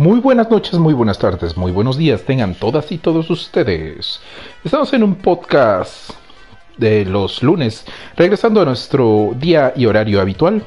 [0.00, 4.18] Muy buenas noches, muy buenas tardes, muy buenos días, tengan todas y todos ustedes.
[4.64, 6.12] Estamos en un podcast
[6.78, 7.84] de los lunes,
[8.16, 10.64] regresando a nuestro día y horario habitual.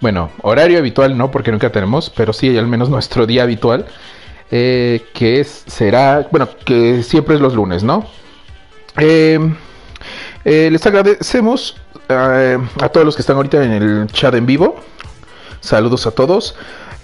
[0.00, 3.86] Bueno, horario habitual no, porque nunca tenemos, pero sí al menos nuestro día habitual,
[4.52, 8.06] eh, que es, será, bueno, que siempre es los lunes, ¿no?
[8.96, 9.40] Eh,
[10.44, 11.78] eh, les agradecemos
[12.08, 14.76] a todos los que están ahorita en el chat en vivo.
[15.60, 16.54] Saludos a todos.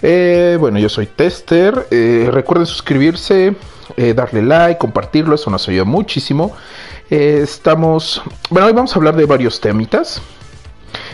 [0.02, 1.86] Eh, bueno, yo soy Tester.
[1.91, 3.54] Eh, recuerden suscribirse,
[3.96, 6.54] eh, darle like, compartirlo, eso nos ayuda muchísimo.
[7.09, 8.23] estamos.
[8.51, 10.20] Bueno, hoy vamos a hablar de varios temitas.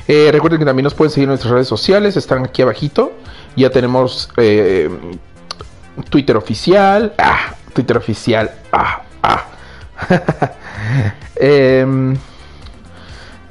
[0.07, 3.13] recuerden que también nos pueden seguir en nuestras redes sociales, están aquí abajito.
[3.57, 4.31] Ya tenemos
[6.09, 7.13] Twitter oficial.
[7.19, 8.51] Ah, Twitter oficial.
[8.73, 9.47] Ah, ah.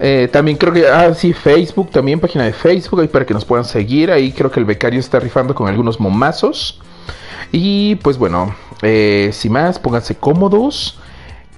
[0.03, 3.45] Eh, también creo que, ah, sí, Facebook, también página de Facebook, ahí para que nos
[3.45, 4.11] puedan seguir.
[4.11, 6.81] Ahí creo que el becario está rifando con algunos momazos.
[7.51, 10.97] Y pues bueno, eh, sin más, pónganse cómodos.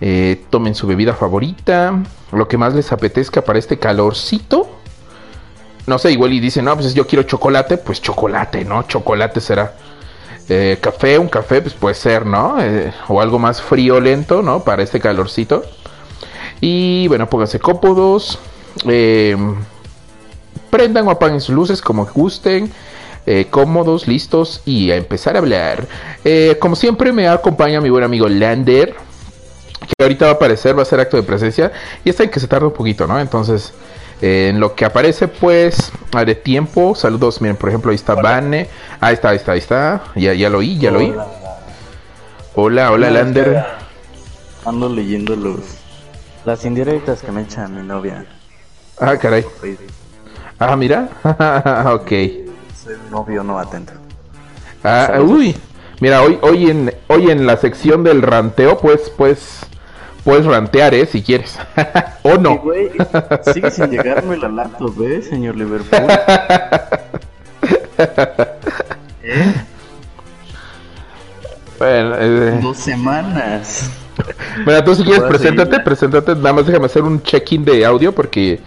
[0.01, 2.03] Eh, tomen su bebida favorita.
[2.33, 4.69] Lo que más les apetezca para este calorcito.
[5.87, 7.77] No sé, igual y dicen, no, pues yo quiero chocolate.
[7.77, 8.83] Pues chocolate, ¿no?
[8.83, 9.73] Chocolate será.
[10.81, 12.57] café, un café, pues puede ser, ¿no?
[13.07, 14.65] o algo más frío, lento, ¿no?
[14.65, 15.63] Para este calorcito.
[16.65, 18.39] Y bueno, pónganse cómodos.
[18.87, 19.35] Eh,
[20.69, 22.71] prendan o apaguen sus luces como gusten.
[23.25, 25.85] Eh, cómodos, listos y a empezar a hablar.
[26.23, 28.95] Eh, como siempre me acompaña mi buen amigo Lander.
[29.85, 31.73] Que ahorita va a aparecer, va a ser acto de presencia.
[32.05, 33.19] Y está en que se tarda un poquito, ¿no?
[33.19, 33.73] Entonces,
[34.21, 36.95] en lo que aparece, pues, haré tiempo.
[36.95, 38.69] Saludos, miren, por ejemplo, ahí está Vane.
[39.01, 40.03] Ahí está, ahí está, ahí está.
[40.15, 41.13] Ya, ya lo oí, ya lo oí.
[42.55, 43.65] Hola, hola, Lander.
[44.63, 45.82] Ando leyendo los
[46.45, 48.25] las indirectas que me echa mi novia.
[48.99, 49.45] Ah, caray.
[50.59, 51.09] Ah, mira.
[51.93, 52.09] ok.
[52.83, 53.93] Soy novio no atento.
[54.83, 55.55] Ah, uy.
[55.99, 59.61] Mira, hoy, hoy, en, hoy en la sección del ranteo, pues, pues,
[60.23, 61.05] puedes rantear, ¿eh?
[61.05, 61.57] Si quieres.
[62.23, 62.57] o no.
[62.57, 62.91] güey,
[63.53, 66.01] sigue sin llegarme la laptop, ¿eh, señor Liverpool?
[69.23, 69.53] ¿Eh?
[71.79, 72.59] Bueno, eh...
[72.61, 73.89] Dos semanas.
[74.65, 76.35] Bueno, tú si quieres, preséntate, preséntate.
[76.35, 78.59] Nada más déjame hacer un check-in de audio porque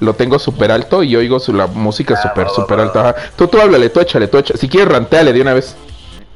[0.00, 3.14] lo tengo súper alto y oigo su, la música ah, súper, súper alta.
[3.36, 4.58] Tú, tú háblale, tú échale, tú échale.
[4.58, 5.76] Si quieres, ranteale de una vez.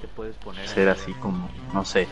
[0.01, 2.09] Te puedes poner ser así como, no sé.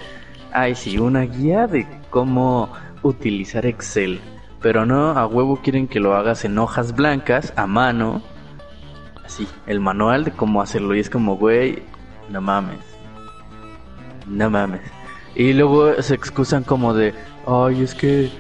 [0.53, 4.21] Ay, sí, una guía de cómo utilizar Excel.
[4.61, 8.23] Pero no, a huevo quieren que lo hagas en hojas blancas, a mano.
[9.25, 10.95] Así, el manual de cómo hacerlo.
[10.95, 11.83] Y es como, güey,
[12.29, 12.79] no mames.
[14.27, 14.81] No mames.
[15.35, 17.15] Y luego se excusan como de,
[17.47, 18.31] ay, es que,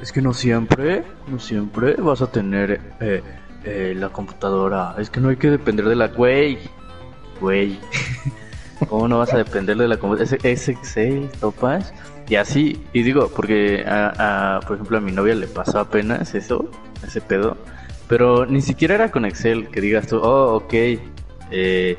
[0.00, 3.22] es que no siempre, no siempre vas a tener eh,
[3.64, 4.94] eh, la computadora.
[4.98, 6.58] Es que no hay que depender de la, güey,
[7.40, 7.78] güey.
[8.88, 10.38] ¿Cómo no vas a depender de la computadora?
[10.42, 11.94] Es, Excel, topas.
[12.28, 16.68] Y así, y digo, porque a, por ejemplo a mi novia le pasó apenas eso,
[17.06, 17.56] ese pedo.
[18.08, 20.74] Pero ni siquiera era con Excel, que digas tú, oh, ok,
[21.50, 21.96] eh,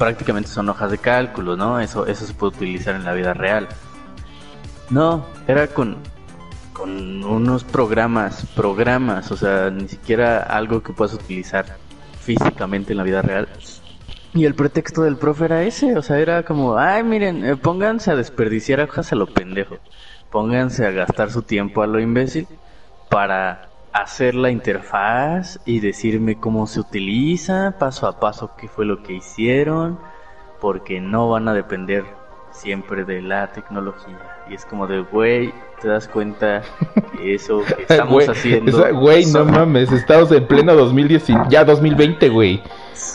[0.00, 1.78] prácticamente son hojas de cálculo, ¿no?
[1.78, 3.68] Eso, eso se puede utilizar en la vida real.
[4.88, 5.98] No, era con,
[6.72, 11.66] con unos programas, programas, o sea, ni siquiera algo que puedas utilizar
[12.18, 13.46] físicamente en la vida real.
[14.32, 18.10] Y el pretexto del profe era ese, o sea, era como, ay, miren, eh, pónganse
[18.10, 19.76] a desperdiciar hojas a lo pendejo,
[20.30, 22.46] pónganse a gastar su tiempo a lo imbécil
[23.10, 29.02] para hacer la interfaz y decirme cómo se utiliza, paso a paso qué fue lo
[29.02, 29.98] que hicieron,
[30.60, 32.04] porque no van a depender
[32.52, 34.18] siempre de la tecnología.
[34.48, 36.62] Y es como de, güey, te das cuenta
[37.16, 38.94] que eso que estamos haciendo.
[38.94, 42.62] Güey, no mames, estamos en pleno 2010, ya 2020, güey.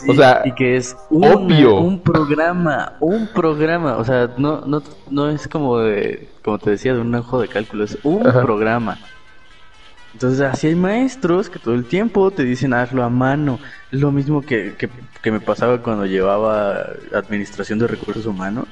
[0.08, 1.76] o sea, y que es obvio.
[1.76, 6.94] un programa, un programa, o sea, no, no, no es como de, como te decía,
[6.94, 8.98] de un ojo de cálculo, es un programa.
[10.16, 13.60] Entonces, así hay maestros que todo el tiempo te dicen hazlo a mano.
[13.92, 18.66] Es lo mismo que, que, me pasaba cuando llevaba administración de recursos humanos.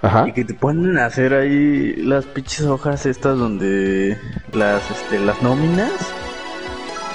[0.00, 0.28] Ajá.
[0.28, 4.16] Y que te ponen a hacer ahí las pinches hojas estas donde
[4.52, 5.90] las, este, las nóminas.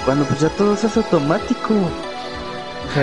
[0.04, 1.74] Cuando pues ya todo se hace automático.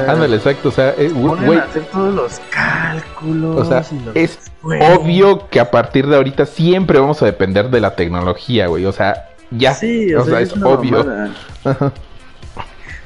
[0.07, 3.57] Ándale, exacto, o sea, eh, güey, hacer todos los cálculos.
[3.57, 7.96] O sea, es obvio que a partir de ahorita siempre vamos a depender de la
[7.96, 8.86] tecnología, güey.
[8.86, 9.74] O sea, ya.
[9.74, 11.06] Sí, o, sea, es, obvio.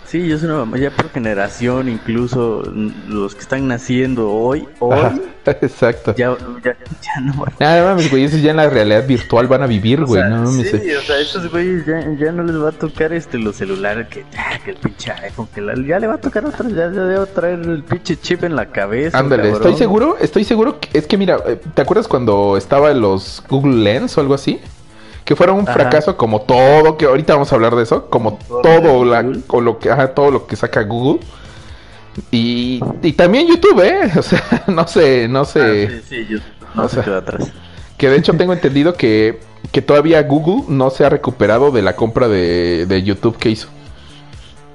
[0.09, 2.63] Sí, yo soy una mamá, ya por generación, incluso
[3.07, 5.21] los que están naciendo hoy, hoy.
[5.45, 6.15] exacto.
[6.15, 7.45] Ya, ya, ya no.
[7.59, 10.95] Nada mames, güey, esos ya en la realidad virtual van a vivir, güey, no Sí,
[10.95, 14.25] o sea, estos güeyes ya, ya, no les va a tocar este los celulares, que,
[14.65, 17.27] que el pinche iPhone, que la, ya le va a tocar otra, ya, ya debo
[17.27, 19.15] traer el pinche chip en la cabeza.
[19.15, 23.43] Ándale, estoy seguro, estoy seguro, que, es que mira, eh, ¿te acuerdas cuando estaba los
[23.47, 24.59] Google Lens o algo así?
[25.29, 29.05] Que fueron un fracaso como todo, que ahorita vamos a hablar de eso, como todo,
[29.05, 31.19] la, o lo que, ajá, todo lo que saca Google.
[32.31, 34.11] Y, y también YouTube, ¿eh?
[34.17, 35.87] O sea, no sé, no sé.
[35.87, 36.41] Ah, sí, sí, YouTube.
[36.73, 37.51] No se queda atrás.
[37.95, 39.39] Que de hecho tengo entendido que,
[39.71, 43.67] que todavía Google no se ha recuperado de la compra de, de YouTube que hizo.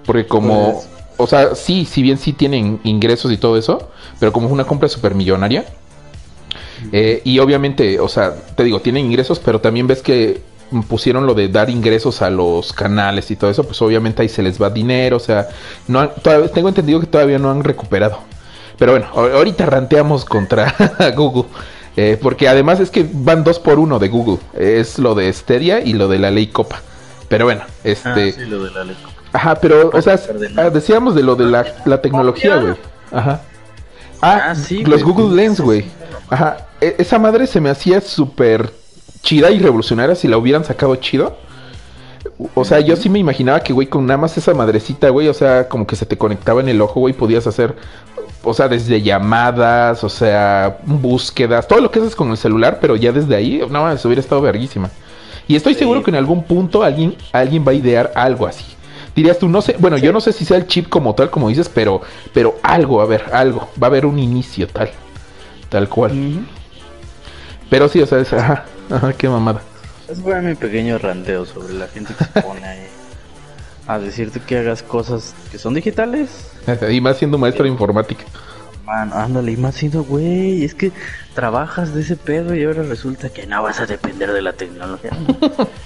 [0.06, 3.90] Porque como, pues, o sea, sí, si bien sí tienen ingresos y todo eso,
[4.20, 5.64] pero como es una compra super millonaria,
[6.92, 10.40] eh, y obviamente, o sea, te digo, tienen ingresos, pero también ves que
[10.88, 14.42] pusieron lo de dar ingresos a los canales y todo eso, pues obviamente ahí se
[14.42, 15.48] les va dinero, o sea,
[15.86, 18.18] no todavía, tengo entendido que todavía no han recuperado.
[18.78, 20.74] Pero bueno, ahorita ranteamos contra
[21.16, 21.44] Google.
[21.96, 24.38] Eh, porque además es que van dos por uno de Google.
[24.52, 26.80] Es lo de Stadia y lo de la ley Copa.
[27.28, 28.08] Pero bueno, este...
[28.08, 29.14] Ah, sí, lo de la ley Copa.
[29.32, 30.18] Ajá, pero, o sea,
[30.56, 32.74] ah, decíamos de lo de la, la tecnología, güey.
[33.12, 33.42] Ajá.
[34.20, 35.84] Ah, ah sí, los Google Lens, güey.
[36.30, 36.68] Ajá.
[36.80, 38.72] E, esa madre se me hacía súper
[39.22, 41.36] chida y revolucionaria si la hubieran sacado chido.
[42.54, 45.34] O sea, yo sí me imaginaba que, güey, con nada más esa madrecita, güey, o
[45.34, 47.74] sea, como que se te conectaba en el ojo, güey, podías hacer,
[48.42, 52.96] o sea, desde llamadas, o sea, búsquedas, todo lo que haces con el celular, pero
[52.96, 54.90] ya desde ahí, no, más, hubiera estado verguísima.
[55.46, 58.64] Y estoy seguro que en algún punto alguien, alguien va a idear algo así.
[59.14, 61.48] Dirías tú, no sé, bueno, yo no sé si sea el chip como tal, como
[61.48, 62.00] dices, pero,
[62.32, 64.90] pero algo, a ver, algo, va a haber un inicio tal,
[65.68, 66.46] tal cual.
[67.70, 69.62] Pero sí, o sea, es, ajá, ajá, qué mamada.
[70.08, 72.86] Es fue mi pequeño randeo sobre la gente que se pone ahí
[73.86, 76.50] a decirte que hagas cosas que son digitales.
[76.90, 78.24] Y más siendo maestro de informática.
[78.84, 80.92] Mano, ándale, y más siendo, güey, es que
[81.34, 85.10] trabajas de ese pedo y ahora resulta que no vas a depender de la tecnología.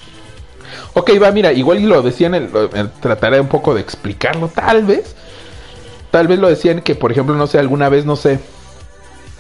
[0.95, 2.51] ok, va, mira, igual lo decían, el,
[3.01, 5.15] trataré un poco de explicarlo, tal vez.
[6.11, 8.41] Tal vez lo decían que, por ejemplo, no sé, alguna vez, no sé,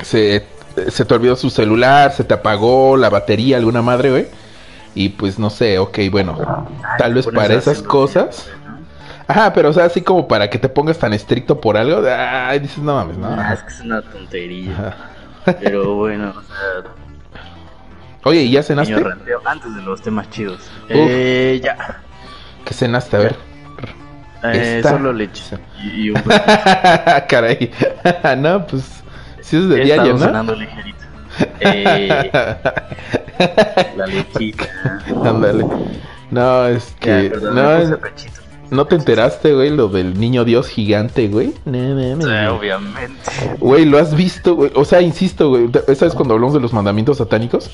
[0.02, 0.44] se
[0.88, 4.26] se te olvidó su celular, se te apagó la batería, alguna madre, güey.
[4.94, 6.66] Y pues no sé, ok, bueno,
[6.98, 8.48] tal vez para esas cosas.
[9.26, 12.58] Ajá, pero o sea, así como para que te pongas tan estricto por algo, ay,
[12.60, 13.52] dices, no mames, no.
[13.52, 14.96] es que es una tontería.
[15.44, 16.92] Pero bueno, o sea.
[18.24, 18.94] Oye, ¿y ya cenaste?
[19.44, 20.60] Antes de los temas chidos.
[20.88, 22.02] Eh, ya.
[22.64, 23.16] ¿Qué cenaste?
[23.16, 23.36] A ver.
[24.44, 25.58] Eh, solo leche.
[25.94, 26.22] Y, un
[27.28, 27.70] Caray.
[28.38, 28.97] no, pues
[29.48, 30.54] si es de día ¿no?
[30.54, 30.98] ligerito.
[31.60, 32.30] Eh,
[33.96, 34.66] la lechita.
[35.24, 35.64] Ándale.
[36.30, 37.32] No, es que.
[37.40, 37.98] no,
[38.70, 41.54] ¿No te enteraste, güey, lo del niño Dios gigante, güey?
[41.64, 43.30] No, sí, obviamente.
[43.58, 44.70] Güey, lo has visto, güey.
[44.74, 45.70] O sea, insisto, güey.
[45.86, 47.70] Esa es cuando hablamos de los mandamientos satánicos.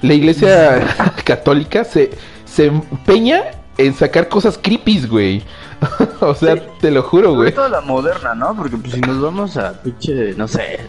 [0.00, 0.84] La iglesia
[1.24, 2.10] católica se,
[2.44, 3.42] se empeña
[3.78, 5.42] en sacar cosas creepy, güey.
[6.20, 7.54] o sea, te lo juro, güey.
[7.54, 8.56] Toda la moderna, ¿no?
[8.56, 10.80] Porque pues, si nos vamos a pinche, no sé,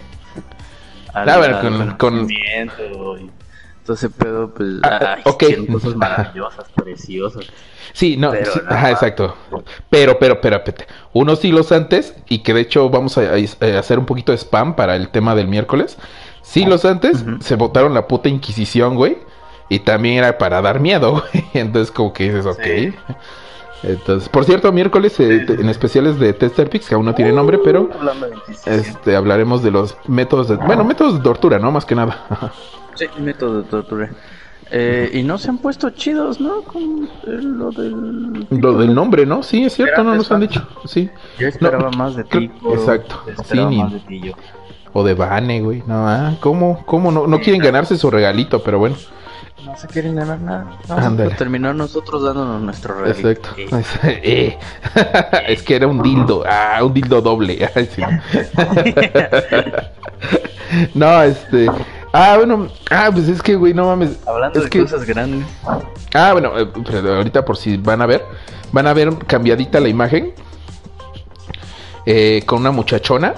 [1.16, 2.28] a ver, con, con...
[3.86, 7.46] Entonces, pero pues, ah, ay, cosas maravillosas, preciosas.
[7.94, 8.34] Sí, no,
[8.68, 9.36] ajá, exacto.
[9.92, 10.64] Pero, pero, pero,
[11.14, 13.36] unos siglos antes, y que de hecho vamos a,
[13.78, 15.98] hacer un poquito de spam para el tema del miércoles.
[16.42, 19.18] Siglos antes se votaron la puta Inquisición, güey.
[19.70, 21.46] Y también era para dar miedo, güey.
[21.54, 22.66] Entonces, como que dices, ok.
[23.88, 27.60] Entonces, por cierto, miércoles eh, en especiales de Tester Pix, que aún no tiene nombre,
[27.64, 27.90] pero
[28.66, 31.72] este hablaremos de los métodos de, bueno, métodos de tortura, ¿no?
[31.72, 32.52] Más que nada.
[32.96, 34.10] sí, métodos de tortura.
[34.72, 36.64] Eh, y no se han puesto chidos, ¿no?
[36.64, 38.48] Con lo del...
[38.50, 39.44] Lo del nombre, ¿no?
[39.44, 40.68] Sí, es cierto, no nos han dicho.
[40.86, 41.10] Sí.
[41.38, 42.50] Yo esperaba más de ti.
[42.74, 43.22] Exacto.
[43.46, 44.34] Sí, más de ti yo.
[44.94, 45.84] O de Bane, güey.
[45.86, 46.84] No, ah, ¿cómo?
[46.86, 47.12] ¿Cómo?
[47.12, 48.96] No, no quieren ganarse su regalito, pero bueno
[49.66, 50.78] no se quieren ganar nada.
[50.88, 53.30] Vamos a terminar nosotros dándonos nuestro regalo.
[53.30, 53.50] Exacto.
[54.04, 54.58] Eh.
[55.48, 56.44] es que era un dildo.
[56.48, 57.58] Ah, un dildo doble.
[60.94, 61.68] no, este.
[62.14, 62.68] Ah, bueno.
[62.90, 64.20] Ah, pues es que, güey, no mames.
[64.26, 65.46] Hablando de cosas grandes.
[66.14, 68.24] Ah, bueno, eh, ahorita por si van a ver.
[68.72, 70.34] Van a ver cambiadita la imagen.
[72.06, 73.34] Eh, con una muchachona.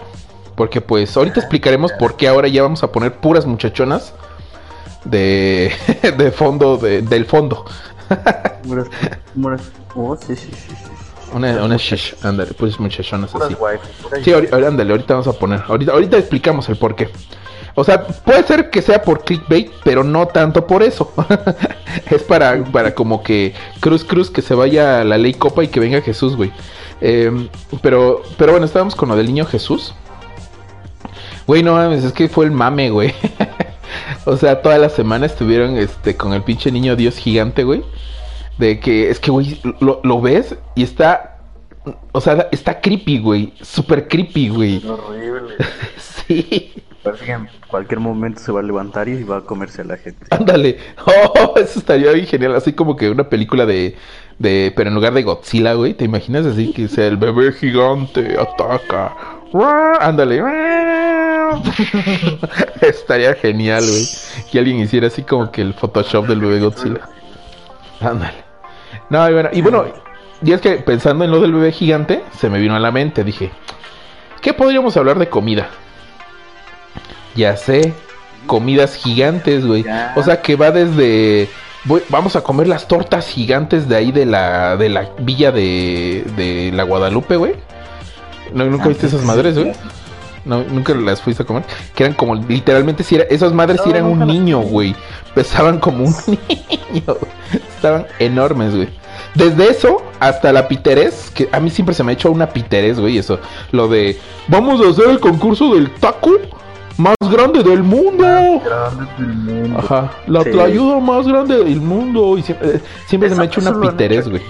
[0.55, 4.13] Porque pues ahorita explicaremos por qué ahora ya vamos a poner puras muchachonas
[5.05, 5.71] de,
[6.17, 7.65] de fondo, de, del fondo.
[9.95, 10.75] oh, sí, sí, sí,
[11.33, 13.55] Una, una shish, ándale, pues muchachonas así.
[14.23, 15.63] Sí, ándale, ahorita vamos a poner.
[15.67, 17.09] Ahorita, ahorita explicamos el porqué.
[17.79, 21.13] O sea, puede ser que sea por clickbait, pero no tanto por eso.
[22.09, 25.67] es para, para como que Cruz Cruz que se vaya a la ley copa y
[25.67, 26.51] que venga Jesús, güey.
[27.01, 27.49] Em,
[27.83, 29.93] pero, pero bueno, estábamos con lo del niño Jesús.
[31.45, 33.13] Güey, no mames, es que fue el mame, güey.
[34.25, 37.83] o sea, toda la semana estuvieron este, con el pinche niño Dios gigante, güey.
[38.57, 41.37] De que, es que, güey, lo, lo ves y está.
[42.11, 43.53] O sea, está creepy, güey.
[43.61, 44.85] Súper creepy, güey.
[44.85, 45.55] Horrible.
[45.97, 46.73] sí.
[47.03, 49.97] Parece que en cualquier momento se va a levantar y va a comerse a la
[49.97, 50.25] gente.
[50.29, 50.77] Ándale.
[51.05, 52.55] Oh, eso estaría bien genial.
[52.55, 53.95] Así como que una película de.
[54.39, 55.93] de pero en lugar de Godzilla, güey.
[55.93, 59.15] ¿Te imaginas así que sea el bebé gigante ataca?
[60.01, 60.41] Ándale.
[62.81, 64.07] estaría genial, güey.
[64.51, 67.01] Que alguien hiciera así como que el Photoshop del bebé Godzilla.
[68.01, 68.43] Ándale.
[69.09, 69.85] No, y bueno, y bueno,
[70.43, 73.23] y es que pensando en lo del bebé gigante, se me vino a la mente.
[73.23, 73.51] Dije,
[74.41, 75.69] ¿qué podríamos hablar de comida?
[77.35, 77.93] Ya sé,
[78.45, 79.85] comidas gigantes, güey.
[80.15, 81.49] O sea, que va desde...
[81.85, 86.23] voy- vamos a comer las tortas gigantes de ahí de la, de la villa de,
[86.35, 87.53] de la Guadalupe, güey.
[88.53, 89.73] ¿No, ¿Nunca Ah, viste esas madres, sí, güey?
[90.47, 91.63] No, nunca las fuiste a comer.
[91.93, 94.95] Que eran como, literalmente, si era, esas madres eran un niño, güey.
[95.35, 97.03] Pesaban como un niño.
[97.75, 98.87] Estaban enormes, güey.
[99.35, 102.99] Desde eso hasta la piterés, que a mí siempre se me ha hecho una piterés,
[102.99, 103.39] güey, eso.
[103.71, 106.31] Lo de, vamos a hacer el concurso del taco
[106.97, 108.23] más grande del mundo.
[108.63, 109.79] Grandes del mundo.
[109.79, 110.49] Ajá, la Sí.
[110.59, 112.37] ayuda más grande del mundo.
[112.37, 113.77] Y siempre, eh, siempre se me ha hecho una hecho
[114.27, 114.41] güey.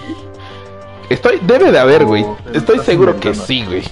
[1.10, 2.26] Estoy, debe de haber, güey.
[2.54, 3.84] Estoy seguro que sí, güey.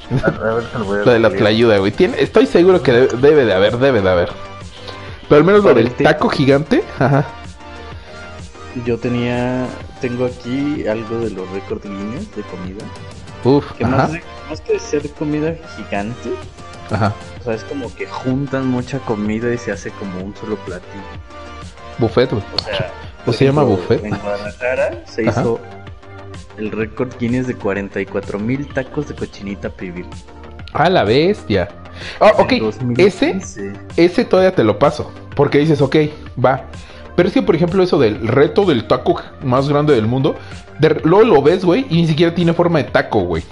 [1.05, 1.91] Lo de la tlayuda, güey.
[1.91, 4.29] Tiene- Estoy seguro que de- debe de haber, debe de haber.
[5.29, 7.25] Pero al menos lo del taco gigante, ajá.
[8.85, 9.65] Yo tenía,
[10.01, 12.83] tengo aquí algo de los récords Guinness de comida.
[13.45, 16.29] Uf, Que ajá, más, de- más que ser comida gigante,
[16.91, 17.13] ajá.
[17.39, 21.03] o sea, es como que juntan mucha comida y se hace como un solo platillo.
[21.97, 22.43] Buffet, güey.
[22.53, 22.91] O sea,
[23.25, 24.03] ¿O se llama buffet?
[24.03, 25.41] En Guadalajara se Ajá.
[25.41, 25.59] hizo
[26.57, 30.05] el récord Guinness de 44 mil tacos de cochinita pibil.
[30.73, 31.69] Ah, la bestia.
[32.19, 32.51] Ah, ok.
[32.97, 33.73] Ese, 2015.
[33.95, 35.11] ese todavía te lo paso.
[35.35, 35.95] Porque dices, ok,
[36.43, 36.65] va.
[37.15, 40.35] Pero es que, por ejemplo, eso del reto del taco más grande del mundo,
[40.79, 43.43] de- luego lo ves, güey, y ni siquiera tiene forma de taco, güey.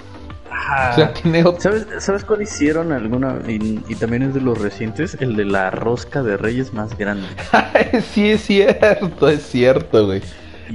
[0.52, 0.92] Ajá.
[0.92, 1.62] O sea, tiene otro.
[1.62, 3.38] ¿Sabes, ¿Sabes cuál hicieron alguna?
[3.48, 7.28] Y, y también es de los recientes, el de la rosca de reyes más grande.
[8.14, 10.22] sí, es cierto, es cierto, güey.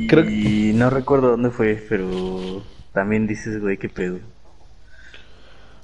[0.06, 2.62] Creo que- Y no recuerdo dónde fue, pero
[2.92, 4.18] también dices, güey, qué pedo.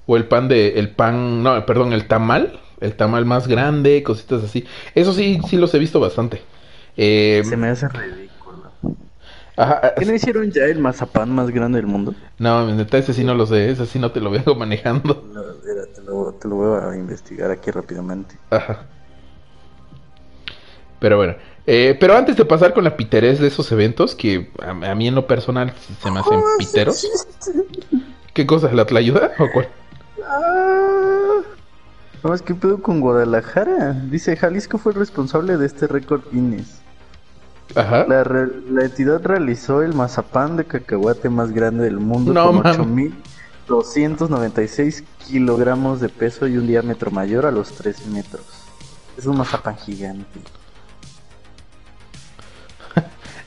[0.06, 4.44] O el pan de, el pan, no, perdón, el tamal, el tamal más grande, cositas
[4.44, 4.66] así.
[4.94, 6.42] Eso sí, sí los he visto bastante.
[6.97, 8.73] Eh, Se me hace ridículo.
[9.56, 12.14] ajá, ¿Qué no hicieron ya el mazapán más grande del mundo?
[12.38, 15.25] no, neta, ese sí no lo sé, ese sí no te lo vengo manejando.
[15.33, 18.37] No, espera, te, lo, te lo voy a investigar aquí rápidamente.
[18.50, 18.87] Ajá.
[21.01, 21.35] Pero bueno,
[21.67, 25.09] eh, pero antes de pasar con la piterés de esos eventos, que a, a mí
[25.09, 25.73] en lo personal
[26.03, 27.07] se me hacen piteros.
[28.33, 28.73] ¿Qué cosa?
[28.73, 29.69] ¿La ayuda o cuál?
[30.27, 31.41] Ah.
[32.23, 33.93] No, es que pedo con Guadalajara.
[34.11, 36.81] Dice, Jalisco fue el responsable de este récord Guinness.
[37.75, 38.07] Ajá.
[38.07, 42.63] La, re- la entidad realizó el mazapán de cacahuate más grande del mundo No, con
[42.63, 43.13] mames.
[43.69, 48.43] 8.296 kilogramos de peso y un diámetro mayor a los 3 metros.
[49.17, 50.41] Es un mazapán gigante.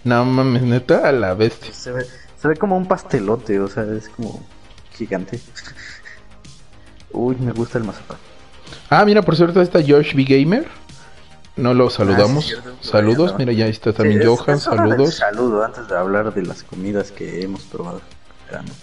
[0.07, 1.73] No mames, neta, a la bestia.
[1.73, 2.05] Se ve,
[2.41, 4.41] se ve como un pastelote, o sea, es como
[4.93, 5.37] gigante.
[7.11, 8.17] Uy, me gusta el mazapán.
[8.89, 10.23] Ah, mira, por cierto, está Josh B.
[10.23, 10.65] Gamer.
[11.57, 12.37] No lo saludamos.
[12.37, 15.15] Ah, sí, cierto, por ahí Saludos, mira, ya está también Sí, es- Johan, es saludos.
[15.15, 17.99] Saludo antes de hablar de las comidas que hemos probado.
[18.49, 18.75] Grandes.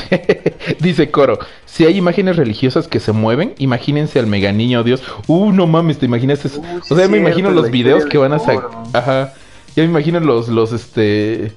[0.80, 5.02] Dice Coro, si hay imágenes religiosas que se mueven, imagínense al mega niño Dios.
[5.26, 6.60] Uh, no mames, te imaginas eso.
[6.60, 8.68] Uy, o sí sea, me imagino los videos que van a sacar.
[8.92, 9.34] Ajá.
[9.74, 11.52] Ya me imagino los, los, este...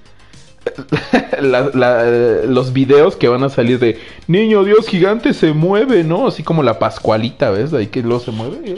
[1.42, 2.04] la- la-
[2.46, 6.28] los videos que van a salir de Niño Dios gigante se mueve, ¿no?
[6.28, 7.74] Así como la Pascualita, ¿ves?
[7.74, 8.76] Ahí que luego se mueve.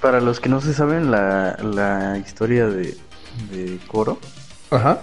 [0.00, 2.96] Para los que no se saben la, la historia de,
[3.52, 4.18] de Coro,
[4.70, 5.00] Ajá.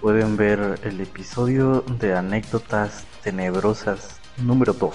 [0.00, 4.94] Pueden ver el episodio de anécdotas tenebrosas número 2.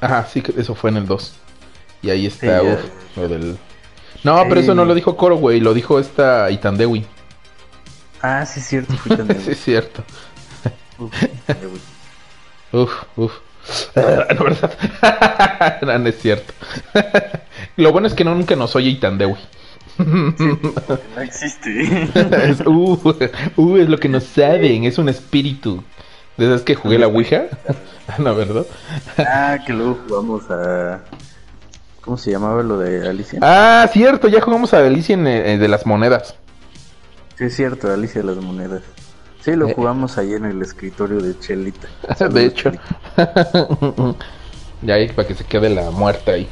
[0.00, 1.34] Ajá, sí, eso fue en el 2.
[2.02, 3.58] Y ahí está, Sí, uf, lo del...
[4.24, 7.04] No, pero eso no lo dijo Coro, güey, lo dijo esta Itandewi.
[8.20, 8.94] Ah, sí, es cierto.
[9.44, 10.04] sí, es cierto.
[10.98, 11.12] Uf,
[12.72, 13.32] Uf, uf.
[13.96, 15.78] no, ¿verdad?
[15.82, 16.52] no, no es cierto.
[17.76, 19.36] Lo bueno es que no, nunca nos oye Itandewi.
[19.98, 21.82] No existe.
[22.48, 23.16] es, uh,
[23.56, 25.82] uh, es lo que no saben, es un espíritu
[26.36, 27.44] Desde que jugué la Ouija.
[28.18, 28.66] no, ¿verdad?
[29.18, 31.00] ah, que luego jugamos a.
[32.00, 33.38] ¿Cómo se llamaba lo de Alicia?
[33.42, 36.34] Ah, cierto, ya jugamos a Alicia en, eh, de las monedas.
[37.38, 38.82] Sí, es cierto, Alicia de las monedas.
[39.40, 39.74] Sí, lo eh.
[39.74, 41.88] jugamos ahí en el escritorio de Chelita.
[42.28, 42.72] de hecho.
[44.82, 46.48] ya ahí para que se quede la muerta ahí.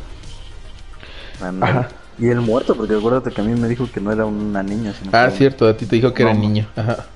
[2.21, 4.93] Y el muerto, porque acuérdate que a mí me dijo que no era una niña.
[4.93, 6.69] Sino ah, cierto, a ti te dijo que era niño.
[6.77, 7.07] Ajá.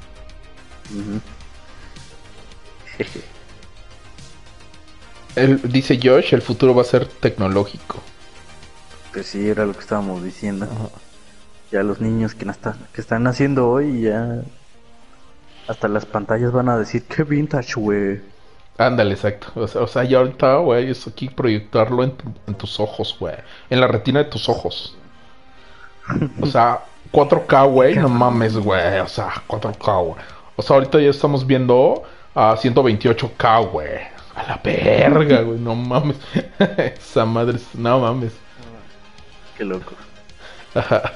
[5.64, 8.02] dice Josh, el futuro va a ser tecnológico.
[9.12, 10.66] Pues sí, era lo que estábamos diciendo.
[11.70, 12.46] Ya los niños que,
[12.92, 14.42] que están naciendo hoy ya
[15.68, 18.20] hasta las pantallas van a decir que vintage, güey.
[18.76, 19.48] Ándale, exacto.
[19.54, 22.14] O sea, ya ahorita, güey, es aquí proyectarlo en,
[22.46, 23.36] en tus ojos, güey.
[23.70, 24.96] En la retina de tus ojos.
[26.40, 26.80] O sea,
[27.12, 28.98] 4K, güey, no mames, güey.
[28.98, 30.20] O sea, 4K, güey.
[30.56, 32.02] O sea, ahorita ya estamos viendo
[32.34, 34.14] a 128K, güey.
[34.34, 36.16] A la verga, güey, no mames.
[36.76, 38.32] Esa madre, no mames.
[39.56, 39.92] Qué loco.
[40.74, 41.12] Ajá.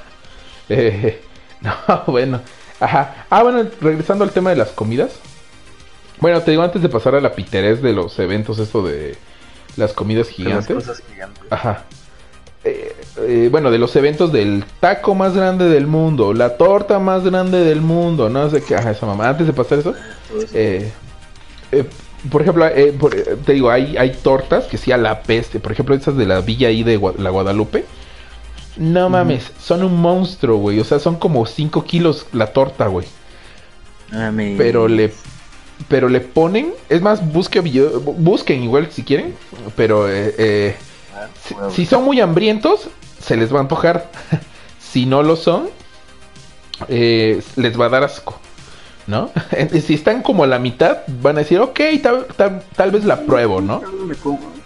[0.68, 1.20] Eh,
[1.60, 1.74] no,
[2.06, 2.40] bueno.
[2.78, 3.26] Ajá.
[3.28, 5.18] Ah, bueno, regresando al tema de las comidas.
[6.20, 9.16] Bueno, te digo antes de pasar a la piterez de los eventos, esto de
[9.76, 10.70] las comidas gigantes.
[10.70, 11.44] las cosas gigantes.
[11.50, 11.84] Ajá.
[12.64, 17.25] Eh, eh, bueno, de los eventos del taco más grande del mundo, la torta más
[17.25, 19.28] grande del mundo, no sé qué, ajá, esa mamá.
[19.28, 19.94] Antes de pasar eso,
[20.52, 20.90] eh,
[22.30, 22.66] por ejemplo,
[23.44, 26.40] te digo, hay, hay tortas que sí a la peste, por ejemplo, esas de la
[26.40, 27.84] villa ahí de la Guadalupe.
[28.76, 30.78] No mames, son un monstruo, güey.
[30.78, 33.06] O sea, son como 5 kilos la torta, güey.
[34.56, 35.12] Pero le
[35.87, 39.35] pero le ponen, es más, busque, busquen igual si quieren,
[39.76, 40.76] pero eh,
[41.70, 42.88] si, son muy hambrientos,
[43.20, 44.11] se les va a antojar.
[44.80, 45.68] si no lo son,
[46.88, 48.40] eh, les va a dar asco.
[49.06, 49.30] ¿No?
[49.87, 53.80] si están como a la mitad, van a decir, ok, tal, vez la pruebo, ¿no?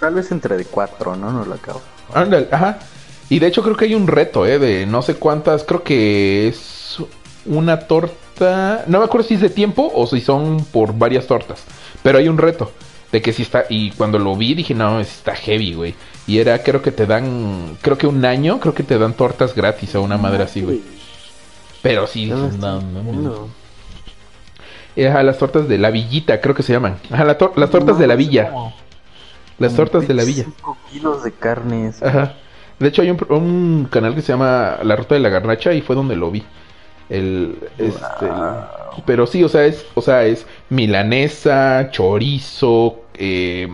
[0.01, 1.31] Tal vez entre de cuatro, ¿no?
[1.31, 1.81] No la acabo.
[2.51, 2.79] ajá.
[3.29, 4.59] Y de hecho creo que hay un reto, ¿eh?
[4.59, 6.99] De no sé cuántas, creo que es
[7.47, 8.22] una torta...
[8.41, 11.65] No me acuerdo si es de tiempo o si son por varias tortas.
[12.03, 12.73] Pero hay un reto
[13.11, 13.65] de que si está...
[13.69, 15.95] Y cuando lo vi dije, no, está heavy, güey.
[16.27, 19.55] Y era, creo que te dan, creo que un año, creo que te dan tortas
[19.55, 20.81] gratis o una madre así, güey.
[21.83, 23.49] Pero sí, no, no, no.
[24.97, 26.99] Ajá, las tortas de la villita, creo que se llaman.
[27.11, 28.53] Ajá, las tortas de la villa.
[29.59, 30.45] Las tortas de la villa.
[30.45, 32.03] 5 kilos de carnes.
[32.03, 32.35] Ajá.
[32.79, 35.95] De hecho, hay un, canal que se llama La Ruta de la Garnacha y fue
[35.97, 36.43] donde lo vi.
[37.13, 38.27] El, este,
[39.05, 43.69] pero sí, o sea, es, o sea, es milanesa, chorizo, eh,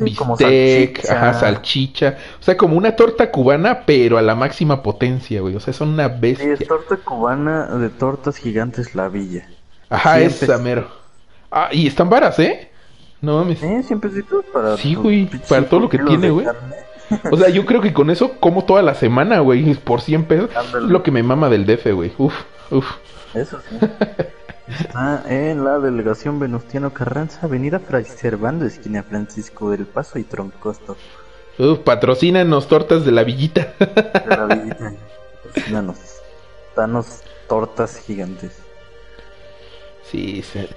[0.00, 1.34] bistec, salchicha.
[1.34, 2.18] salchicha.
[2.38, 5.56] O sea, como una torta cubana, pero a la máxima potencia, güey.
[5.56, 6.56] O sea, son una bestia.
[6.56, 9.48] Sí, es torta cubana de tortas gigantes La Villa.
[9.88, 10.88] Ajá, esa mero.
[11.50, 12.70] Ah, y están varas, ¿eh?
[13.22, 13.60] No mames.
[13.60, 14.10] Sí, siempre
[14.52, 14.76] para.
[14.76, 16.46] Sí, güey, para todo lo que tiene, güey.
[17.30, 20.50] O sea, yo creo que con eso como toda la semana, güey, por 100 pesos.
[20.82, 22.12] Lo que me mama del DF, güey.
[22.18, 22.34] Uf,
[22.70, 22.86] uf.
[23.34, 23.78] Eso sí.
[24.68, 30.96] Está en la delegación Venustiano Carranza, avenida Fray Servando, esquina Francisco del Paso y Troncosto.
[31.58, 33.74] Uf, patrocínanos tortas de la villita.
[33.78, 34.94] De la villita.
[35.44, 35.98] Patrocínanos.
[36.74, 38.52] Danos tortas gigantes.
[40.10, 40.68] Sí, sí.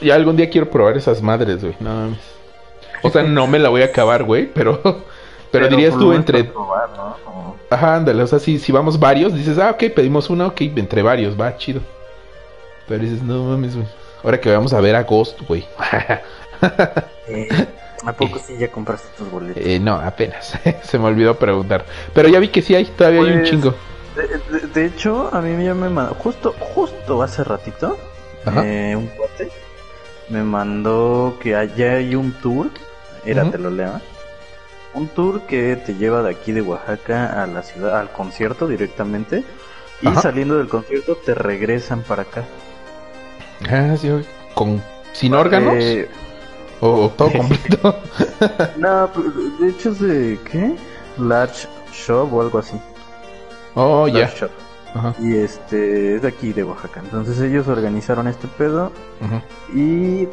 [0.00, 1.76] Ya algún día quiero probar esas madres, güey.
[1.80, 2.16] No
[3.02, 5.04] O sea, no me la voy a acabar, güey, pero...
[5.58, 6.44] Pero, dirías tú entre...
[6.44, 7.16] Probar, ¿no?
[7.68, 11.02] Ajá, ándale, o sea, si, si vamos varios, dices, ah, ok, pedimos una, ok, entre
[11.02, 11.80] varios, va, chido.
[12.86, 13.88] Pero dices, no mames, güey.
[14.22, 15.66] Ahora que vamos a ver a Ghost, güey.
[17.28, 17.48] eh,
[18.04, 19.62] ¿A poco sí ya compraste tus boletos?
[19.64, 20.58] Eh, no, apenas.
[20.82, 21.84] Se me olvidó preguntar.
[22.14, 23.74] Pero ya vi que sí hay, todavía hay un pues, chingo.
[24.74, 27.98] De, hecho, a mí ya me mandó, justo, justo hace ratito,
[28.64, 29.50] eh, un cuate
[30.30, 32.70] me mandó que allá hay un tour.
[33.24, 34.00] Era, te lo leo.
[34.96, 39.44] Un tour que te lleva de aquí de Oaxaca a la ciudad, al concierto directamente.
[40.02, 42.44] Y saliendo del concierto te regresan para acá.
[43.70, 44.10] Ah, sí,
[44.54, 44.82] con
[45.12, 45.74] sin órganos.
[45.76, 46.08] Eh,
[46.80, 47.96] o todo completo.
[48.76, 49.08] no,
[49.60, 50.74] de hecho es de ¿qué?
[51.18, 52.78] Large Shop o algo así.
[53.74, 54.30] Oh, ya.
[55.20, 57.00] Y este es de aquí de Oaxaca.
[57.00, 58.92] Entonces ellos organizaron este pedo
[59.74, 60.26] y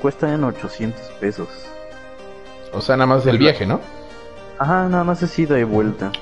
[0.00, 1.48] cuestan 800 pesos.
[2.72, 3.80] O sea, nada más del viaje, ¿no?
[4.60, 6.12] Ajá, nada más es ida y vuelta.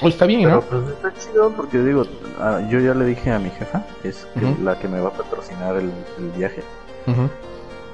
[0.00, 2.04] Está bien, Pero, Pues está chido porque digo,
[2.40, 4.26] ah, yo ya le dije a mi jefa, es
[4.62, 5.92] la que me va a patrocinar el,
[6.34, 6.62] viaje.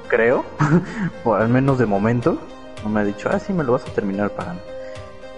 [0.07, 0.45] Creo,
[1.25, 2.37] o al menos de momento,
[2.85, 4.61] no me ha dicho, ah, sí, me lo vas a terminar pagando.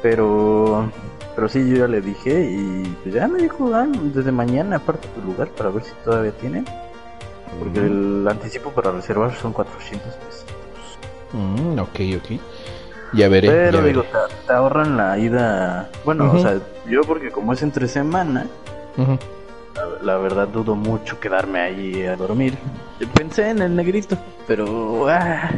[0.04, 0.88] Pero,
[1.36, 5.08] pero sí, yo ya le dije y pues ya me dijo, ah, desde mañana aparte
[5.16, 6.66] tu lugar para ver si todavía tienen.
[7.58, 10.46] Porque el anticipo para reservar son 400 pesos.
[11.32, 12.40] Mm, ok, ok.
[13.14, 13.48] Ya veré.
[13.50, 14.14] Pero ya digo, veré.
[14.42, 15.90] te, te ahorran la ida.
[16.06, 18.48] Bueno, o sea, yo porque como es entre semana,
[18.98, 22.58] la, la verdad dudo mucho quedarme ahí a dormir.
[23.16, 25.08] Pensé en el negrito, pero.
[25.10, 25.52] ah,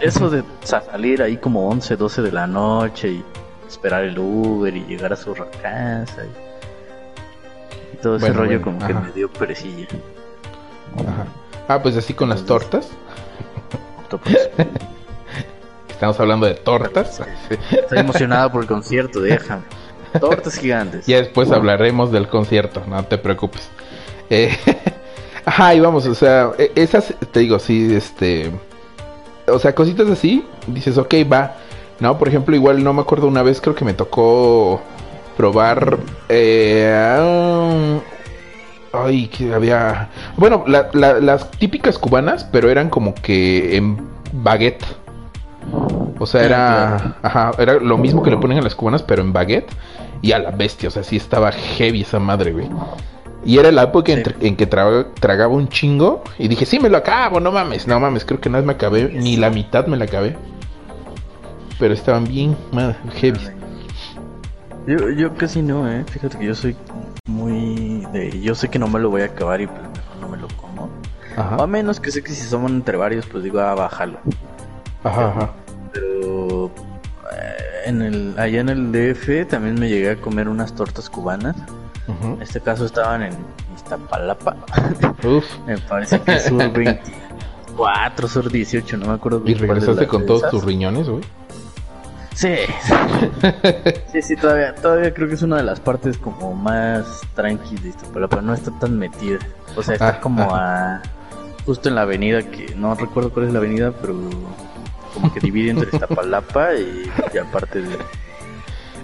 [0.00, 3.24] eso de sa- salir ahí como 11, 12 de la noche y
[3.66, 8.86] esperar el Uber y llegar a su casa y, y todo ese rollo bueno, como
[8.86, 9.86] que me dio perecilla.
[10.98, 11.26] Ajá.
[11.68, 12.90] Ah, pues así con las tortas.
[15.96, 17.22] Estamos hablando de tortas.
[17.70, 19.62] Estoy emocionado por el concierto, déjame.
[20.20, 21.06] Tortas gigantes.
[21.06, 23.68] Ya después hablaremos del concierto, no te preocupes.
[24.28, 24.54] Eh,
[25.46, 28.50] ajá, y vamos, o sea, e- esas, te digo, sí, este...
[29.48, 31.54] O sea, cositas así, dices, ok, va.
[31.98, 34.82] No, por ejemplo, igual no me acuerdo una vez, creo que me tocó
[35.36, 35.96] probar...
[36.28, 38.00] Eh,
[38.92, 40.10] ay, que había...
[40.36, 43.98] Bueno, la- la- las típicas cubanas, pero eran como que en
[44.32, 44.84] baguette.
[46.18, 49.32] O sea, era, ajá, era lo mismo que le ponen a las cubanas, pero en
[49.32, 49.70] baguette.
[50.22, 52.68] Y a la bestia, o sea, sí estaba heavy esa madre, güey.
[53.44, 54.22] Y era la época Sí.
[54.40, 56.22] en que tra- tragaba un chingo.
[56.38, 59.10] Y dije, sí, me lo acabo, no mames, no mames, creo que nada me acabé,
[59.12, 60.36] ni la mitad me la acabé.
[61.78, 63.38] Pero estaban bien, madre, heavy.
[64.86, 66.04] Yo, yo casi no, eh.
[66.10, 66.76] Fíjate que yo soy
[67.28, 68.40] muy de.
[68.40, 70.48] Yo sé que no me lo voy a acabar y pues mejor no me lo
[70.56, 70.88] como.
[71.58, 74.18] O a menos que sé que si somos entre varios, pues digo, ah, bájalo.
[75.06, 75.50] Ajá, ajá.
[75.92, 76.70] Pero.
[77.32, 81.56] eh, En el, allá en el DF también me llegué a comer unas tortas cubanas.
[82.22, 83.32] En este caso estaban en
[83.74, 84.56] Iztapalapa.
[85.24, 90.48] Uf, me parece que sur 24, sur 18, no me acuerdo y regresaste con todos
[90.50, 91.24] tus riñones, güey.
[92.34, 92.54] Sí.
[94.12, 97.88] sí, sí, todavía, todavía creo que es una de las partes como más tranqui de
[97.88, 99.38] Iztapalapa, no está tan metida.
[99.76, 101.00] O sea, está Ah, como a
[101.64, 104.14] justo en la avenida que no recuerdo cuál es la avenida, pero
[105.20, 107.96] como que divide entre Iztapalapa y, y aparte de,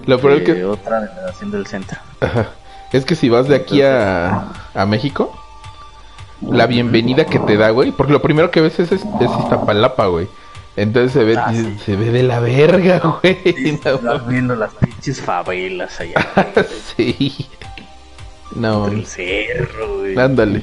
[0.06, 1.98] Lo peor es que, otra delegación del centro.
[2.20, 2.50] ajá,
[2.92, 5.36] es que si vas de aquí a, a México,
[6.40, 7.92] la bienvenida que te da, güey.
[7.92, 10.28] Porque lo primero que ves es, es, es Iztapalapa, güey.
[10.74, 11.76] Entonces se ve, Ah, sí.
[11.84, 13.38] se ve de la verga, güey.
[13.44, 16.26] No Estás viendo las pinches favelas allá
[16.96, 17.46] sí.
[18.56, 20.18] No, entre el cerro, güey.
[20.18, 20.62] ándale.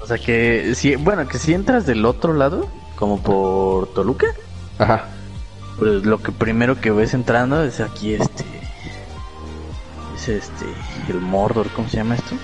[0.00, 4.26] O sea que si, bueno, que si entras del otro lado, como por Toluca,
[4.78, 5.06] Ajá.
[5.78, 8.44] Pues lo que primero que ves entrando es aquí este.
[10.16, 10.64] Es este.
[11.08, 12.34] El Mordor, ¿cómo se llama esto?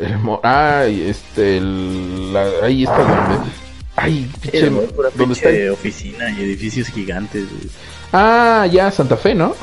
[0.00, 3.50] El mo- Ay, este, el, la- ahí está donde.
[3.96, 4.70] Ay, pinche,
[5.16, 5.48] ¿dónde está?
[5.48, 7.48] el- oficina y edificios gigantes.
[7.50, 7.70] güey.
[8.12, 9.54] Ah, ya, Santa Fe, ¿no?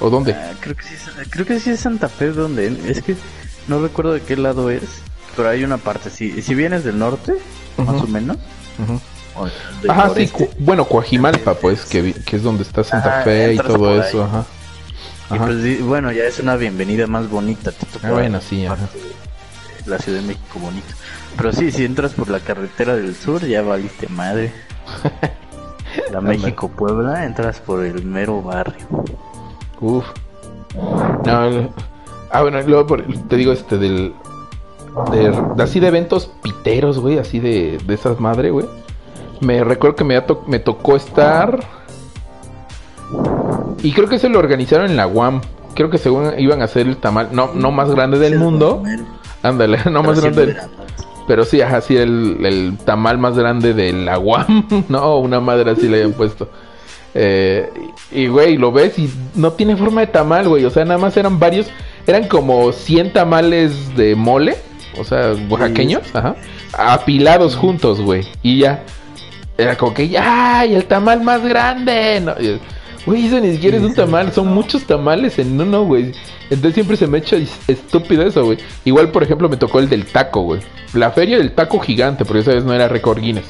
[0.00, 0.32] ¿O dónde?
[0.34, 3.14] Ah, creo que sí es, creo que sí es Santa Fe donde es que
[3.68, 4.82] no recuerdo de qué lado es,
[5.36, 6.10] pero hay una parte.
[6.10, 7.34] Si, si vienes del norte,
[7.76, 8.36] más o menos.
[8.78, 8.98] Del
[9.88, 13.56] Ajá, sí, Cu- bueno, Coajimalpa, pues, que, que es donde está Santa Ajá, Fe y
[13.58, 14.44] todo eso, ajá.
[15.34, 17.72] y pues, bueno, ya es una bienvenida más bonita.
[17.72, 18.88] te Ah, bueno, sí, ajá.
[19.86, 20.86] La Ciudad de México bonito.
[21.36, 24.52] Pero sí, si entras por la carretera del sur, ya valiste madre.
[26.12, 28.86] La México-Puebla, entras por el mero barrio.
[29.80, 30.04] Uf.
[30.74, 31.70] No,
[32.30, 34.14] ah, bueno, luego por- te digo este del
[35.10, 38.66] de, de así de eventos piteros, güey, así de, de esas madre, güey.
[39.42, 41.58] Me recuerdo que me, to- me tocó estar
[43.82, 45.40] y creo que se lo organizaron en la UAM.
[45.74, 48.82] Creo que según iban a hacer el tamal, no, no más grande del mundo.
[49.42, 50.56] Ándale, no más grande del,
[51.26, 55.18] pero sí, ajá, sí, el, el tamal más grande de la UAM, ¿no?
[55.18, 56.48] Una madre así le habían puesto.
[57.14, 57.70] Eh,
[58.10, 60.64] y, güey, lo ves y no tiene forma de tamal, güey.
[60.64, 61.66] O sea, nada más eran varios,
[62.06, 64.56] eran como 100 tamales de mole,
[64.98, 66.36] o sea, oaxaqueños, ajá,
[66.76, 68.26] apilados juntos, güey.
[68.42, 68.82] Y ya,
[69.58, 72.20] era como que, ¡ay, el tamal más grande!
[72.20, 72.34] No,
[73.04, 76.12] Güey, eso ni siquiera es un tamal, son muchos tamales en uno, güey.
[76.50, 77.36] Entonces siempre se me echa
[77.66, 78.58] estúpido eso, güey.
[78.84, 80.60] Igual, por ejemplo, me tocó el del taco, güey.
[80.92, 83.46] La feria del taco gigante, porque esa vez no era récord Guinness.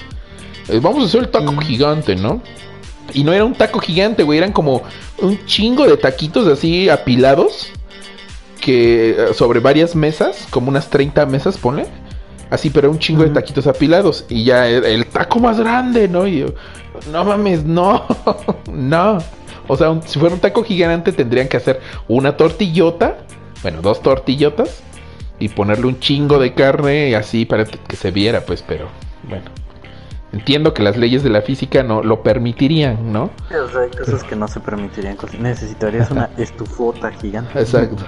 [0.68, 2.40] Eh, vamos a hacer el taco gigante, ¿no?
[3.12, 4.38] Y no era un taco gigante, güey.
[4.38, 4.82] Eran como
[5.18, 7.70] un chingo de taquitos así apilados.
[8.58, 11.86] Que eh, sobre varias mesas, como unas 30 mesas, ponle.
[12.52, 14.26] Así, pero un chingo de taquitos apilados.
[14.28, 16.26] Y ya el, el taco más grande, ¿no?
[16.26, 16.46] Y yo,
[17.10, 18.04] no mames, no,
[18.70, 19.18] no.
[19.68, 23.16] O sea, un- si fuera un taco gigante tendrían que hacer una tortillota.
[23.62, 24.82] Bueno, dos tortillotas.
[25.38, 28.88] Y ponerle un chingo de carne y así para que se viera, pues, pero
[29.28, 29.46] bueno.
[30.32, 33.24] Entiendo que las leyes de la física no lo permitirían, ¿no?
[33.48, 35.16] O sea, hay cosas que no se permitirían.
[35.40, 37.58] Necesitarías una estufota gigante.
[37.58, 38.04] Exacto.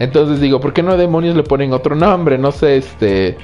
[0.00, 2.38] Entonces digo, ¿por qué no demonios le ponen otro nombre?
[2.38, 3.36] No sé, este...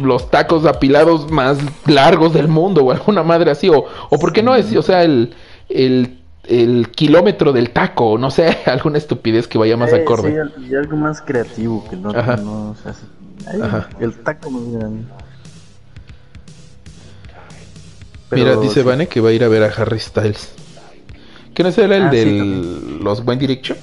[0.00, 4.42] los tacos apilados más largos del mundo o alguna madre así o, o por qué
[4.42, 5.34] no es, o sea, el,
[5.68, 10.34] el, el kilómetro del taco, no sé, alguna estupidez que vaya más Sí, acorde.
[10.56, 12.36] sí, y algo más creativo que no, Ajá.
[12.36, 13.06] no se hace.
[13.46, 13.88] Ay, Ajá.
[13.98, 15.04] El taco más grande.
[18.30, 18.82] Mira, dice sí.
[18.82, 20.54] Vane que va a ir a ver a Harry Styles.
[21.54, 23.76] ¿Que no el Ah, sí, de los One Direction?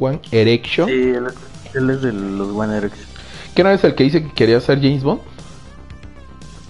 [0.00, 0.88] One Erection.
[0.88, 1.26] Sí, él,
[1.74, 3.06] él es de los One Erection.
[3.54, 5.20] ¿Que no es el que dice que quería ser James Bond?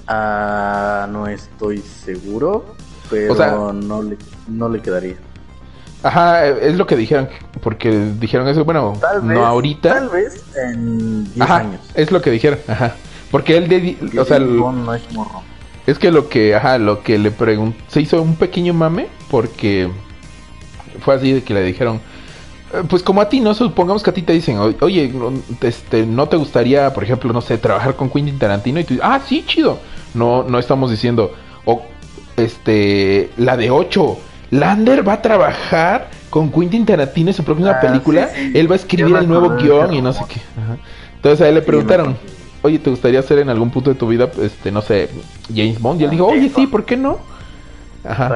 [0.06, 2.74] Ah, no estoy seguro,
[3.08, 4.16] pero O sea- no, le,
[4.48, 5.14] no le quedaría.
[6.02, 7.28] Ajá, es lo que dijeron,
[7.62, 9.94] porque dijeron eso, bueno, Tal vez, no ahorita.
[9.94, 11.80] Tal vez en 10 Ajá, años.
[11.94, 12.96] es lo que dijeron, ajá.
[13.30, 15.42] Porque él, de, Porque o sea, el- no es morro.
[15.86, 19.90] es que lo que, ajá, lo que le preguntó, se hizo un pequeño mame, porque
[21.00, 22.00] fue así de que le dijeron,
[22.88, 23.52] pues como a ti, ¿no?
[23.54, 27.32] Supongamos que a ti te dicen, "O- oye, no, este, ¿no te gustaría, por ejemplo,
[27.32, 28.78] no sé, trabajar con Quentin Tarantino?
[28.80, 29.78] Y tú dices, ah, sí, chido.
[30.14, 31.32] No, no estamos diciendo,
[31.64, 31.82] o,
[32.36, 34.18] este, la de 8,
[34.50, 38.58] Lander va a trabajar con Quentin Tarantino en su próxima Ah, película, sí, sí.
[38.58, 40.40] él va a escribir el nuevo guion y no sé qué.
[40.60, 40.76] Ajá.
[41.16, 42.16] Entonces a él le preguntaron,
[42.62, 45.08] oye, ¿te gustaría ser en algún punto de tu vida, este, no sé,
[45.54, 46.00] James Bond?
[46.00, 47.18] Y él dijo, oye, sí, ¿por qué no?
[48.04, 48.28] Ajá.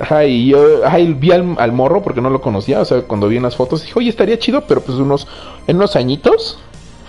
[0.00, 3.02] Ajá, y yo ajá, y vi al, al morro porque no lo conocía, o sea,
[3.02, 5.28] cuando vi unas fotos dije, oye, estaría chido, pero pues unos,
[5.66, 6.58] en unos añitos,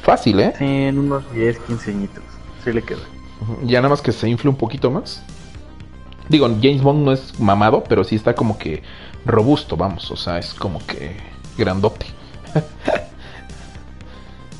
[0.02, 0.54] fácil, ¿eh?
[0.58, 2.24] Sí, en unos 10, 15 añitos.
[2.64, 3.00] Sí le queda.
[3.64, 5.24] Ya nada más que se infle un poquito más.
[6.28, 8.84] Digo, James Bond no es mamado, pero sí está como que
[9.26, 11.16] robusto, vamos, o sea, es como que
[11.58, 12.08] grandote.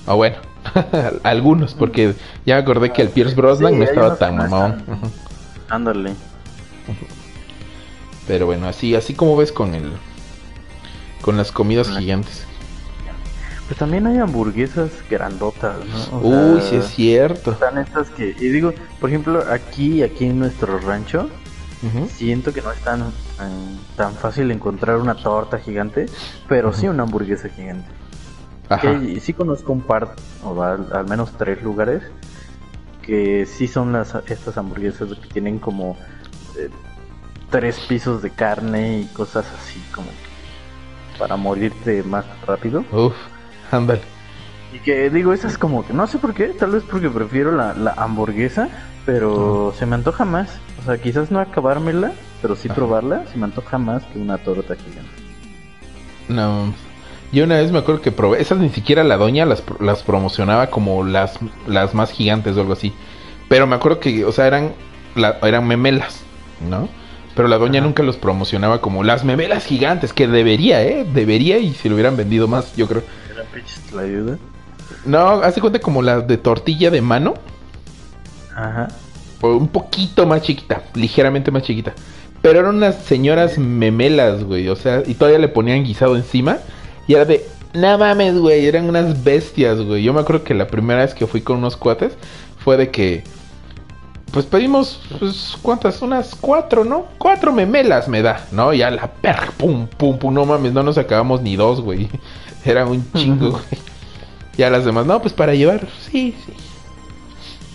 [0.08, 0.38] o bueno,
[1.24, 2.16] algunos, porque
[2.46, 4.40] ya me acordé que el Pierce Brosnan Sí, no estaba tan.
[4.40, 5.12] Ujú.
[5.70, 6.14] Ándale.
[8.28, 9.92] Pero bueno, así, así como ves con el,
[11.22, 12.46] con las comidas gigantes.
[13.68, 15.78] Pues también hay hamburguesas grandotas,
[16.12, 16.18] ¿no?
[16.18, 17.52] O Uy, sea, sí es cierto.
[17.52, 21.30] Están estas que, y digo, por ejemplo, aquí, aquí en nuestro rancho,
[22.16, 26.06] siento que no es tan, eh, tan fácil encontrar una torta gigante,
[26.48, 27.88] pero sí una hamburguesa gigante.
[28.70, 28.82] Ajá.
[28.82, 32.04] Que sí conozco un par, o al, al menos tres lugares,
[33.02, 35.98] que sí son las estas hamburguesas que tienen como
[36.58, 36.70] eh,
[37.52, 42.84] tres pisos de carne y cosas así como que para morirte más rápido.
[42.92, 43.14] Uf,
[43.72, 44.02] ándale.
[44.74, 47.74] Y que digo, esas como que no sé por qué, tal vez porque prefiero la,
[47.74, 48.70] la hamburguesa,
[49.06, 50.50] pero se me antoja más.
[50.82, 52.76] O sea, quizás no acabármela, pero sí Ajá.
[52.76, 55.12] probarla, se me antoja más que una torta gigante.
[56.30, 56.74] No.
[57.32, 60.68] Yo una vez me acuerdo que probé, esas ni siquiera la doña las, las promocionaba
[60.68, 61.38] como las,
[61.68, 62.94] las más gigantes o algo así.
[63.48, 64.74] Pero me acuerdo que, o sea, eran,
[65.16, 66.24] la- eran memelas,
[66.70, 66.90] ¿no?
[67.36, 67.88] Pero la doña Ajá.
[67.88, 71.06] nunca los promocionaba como las memelas gigantes, que debería, ¿eh?
[71.14, 73.04] Debería y si lo hubieran vendido más, yo creo.
[73.34, 74.38] ¿Era pinches la ayuda?
[75.06, 77.36] No, hace cuenta como las de tortilla de mano,
[78.56, 78.90] Ajá.
[79.40, 81.94] o un poquito más chiquita, ligeramente más chiquita.
[82.42, 86.58] Pero eran unas señoras memelas, güey, o sea, y todavía le ponían guisado encima.
[87.08, 90.04] Y era de, no mames, güey, eran unas bestias, güey.
[90.04, 92.14] Yo me acuerdo que la primera vez que fui con unos cuates
[92.58, 93.24] fue de que,
[94.32, 96.02] pues pedimos, pues, ¿cuántas?
[96.02, 97.08] Unas cuatro, ¿no?
[97.18, 98.74] Cuatro memelas me da, ¿no?
[98.74, 102.10] Ya la perra, pum, pum, pum, no mames, no nos acabamos ni dos, güey.
[102.66, 103.64] Era un chingo, güey.
[104.58, 106.54] Ya las demás, no, pues para llevar, sí, sí.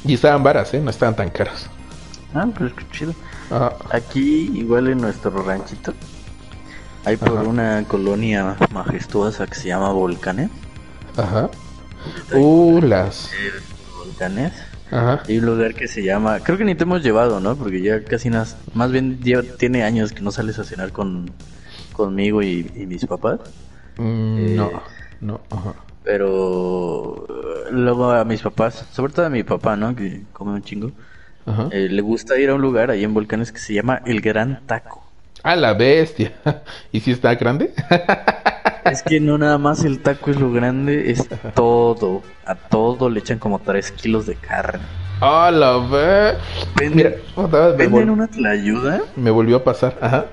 [0.04, 0.80] Y estaban varas, ¿eh?
[0.80, 1.68] No estaban tan caras.
[2.34, 3.14] Ah, pues qué chido.
[3.50, 3.72] Ajá.
[3.90, 5.92] Aquí, igual en nuestro ranchito,
[7.04, 7.42] hay por Ajá.
[7.42, 10.50] una colonia majestuosa que se llama Volcanes.
[11.16, 11.50] Ajá.
[12.32, 13.30] Uh, las.
[13.96, 14.52] Volcanes.
[14.90, 15.22] Ajá.
[15.28, 17.56] Hay un lugar que se llama, creo que ni te hemos llevado, ¿no?
[17.56, 21.30] Porque ya casi nas, más bien ya tiene años que no sales a cenar con
[21.92, 23.40] conmigo y, y mis papás.
[23.98, 24.56] Mm, Eh.
[24.56, 24.82] No,
[25.20, 25.74] no, ajá.
[26.04, 29.94] Pero eh, luego a mis papás, sobre todo a mi papá, ¿no?
[29.96, 30.92] Que come un chingo.
[31.46, 31.68] Ajá.
[31.72, 34.66] eh, le gusta ir a un lugar ahí en Volcanes que se llama El Gran
[34.66, 35.04] Taco.
[35.42, 36.32] Ah, la bestia.
[36.92, 37.72] ¿Y si está grande?
[38.90, 42.22] Es que no nada más el taco es lo grande, es todo.
[42.44, 44.84] A todo le echan como 3 kilos de carne.
[45.20, 45.78] Ah, la.
[46.76, 49.00] Venden, Mira, otra vez venden una tlayuda.
[49.16, 49.96] me volvió a pasar.
[50.00, 50.26] Ajá.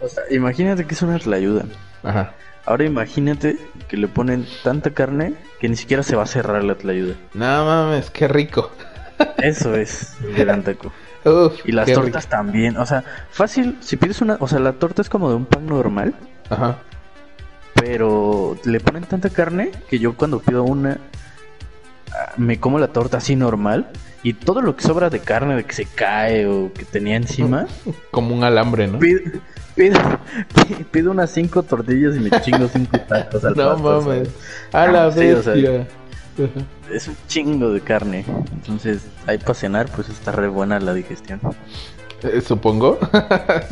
[0.00, 1.64] O sea, imagínate que es una tlayuda.
[2.02, 2.32] Ajá.
[2.64, 3.56] Ahora imagínate
[3.88, 7.14] que le ponen tanta carne que ni siquiera se va a cerrar la tlayuda.
[7.34, 8.70] No mames, qué rico.
[9.38, 10.92] Eso es el gran taco.
[11.24, 12.76] Uf, Y las tortas también.
[12.76, 14.36] O sea, fácil, si pides una...
[14.40, 16.14] O sea, la torta es como de un pan normal.
[16.50, 16.78] Ajá.
[17.84, 20.98] Pero le ponen tanta carne que yo cuando pido una...
[22.36, 23.88] Me como la torta así normal.
[24.22, 27.66] Y todo lo que sobra de carne, de que se cae o que tenía encima...
[28.12, 29.00] Como un alambre, ¿no?
[29.00, 29.20] Pido,
[29.74, 29.98] pido,
[30.92, 34.28] pido unas cinco tortillas y me chingo cinco tacos al No pasto, mames.
[34.72, 35.88] A la Sí, o sea, bestia.
[36.88, 38.24] es un chingo de carne.
[38.52, 41.40] Entonces, ahí para cenar, pues está re buena la digestión.
[42.22, 43.00] Eh, supongo.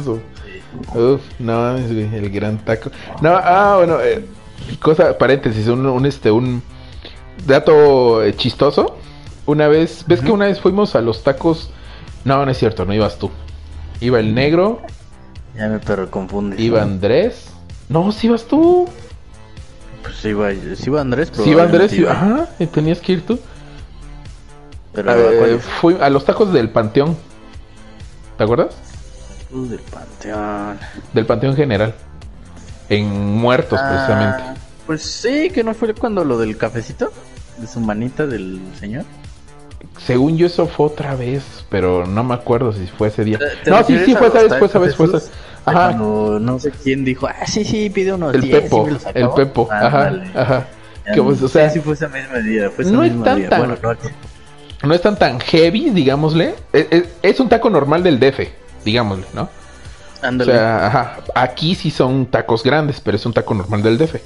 [0.94, 2.90] Uf, no el gran taco.
[3.20, 4.24] No, ah, bueno, eh,
[4.80, 6.62] cosa, paréntesis, un, este, un
[7.46, 8.96] dato eh, chistoso.
[9.46, 11.70] Una vez, ¿ves que una vez fuimos a los tacos?
[12.24, 13.30] No, no es cierto, no ibas tú.
[14.00, 14.80] Iba el negro.
[15.56, 16.60] Ya me pero confunde.
[16.60, 17.50] Iba Andrés.
[17.88, 18.88] No, si ibas tú.
[20.02, 21.44] Pues iba, sí iba Andrés, pero.
[21.44, 23.38] Sí iba Andrés, ajá, y tenías que ir tú.
[24.92, 27.16] Pero, eh, fui a los tacos del Panteón.
[28.36, 28.89] ¿Te acuerdas?
[29.52, 30.78] Del Panteón.
[31.12, 31.94] Del Panteón General.
[32.88, 34.60] En Muertos, ah, precisamente.
[34.86, 37.12] Pues sí, que no fue cuando lo del cafecito.
[37.58, 39.04] De su manita del señor.
[40.04, 43.38] Según yo, eso fue otra vez, pero no me acuerdo si fue ese día.
[43.66, 45.20] No, sí, sí, fue esa vez, fue esa vez, fue esa
[45.64, 45.92] Ajá.
[45.92, 50.68] no sé quién dijo, ah, sí, sí, pide unos El Pepo, el Pepo, ajá, ajá.
[51.12, 53.48] Que, pues, o sea, sí, fue ese mismo día, fue no es tan, día.
[53.48, 56.54] Tan, bueno, no, no están tan heavy, digámosle.
[56.72, 58.40] Es, es, es, un taco normal del DF,
[58.84, 59.48] digámosle, ¿no?
[60.22, 60.52] Ándale.
[60.52, 64.16] O sea, ajá, aquí sí son tacos grandes, pero es un taco normal del DF.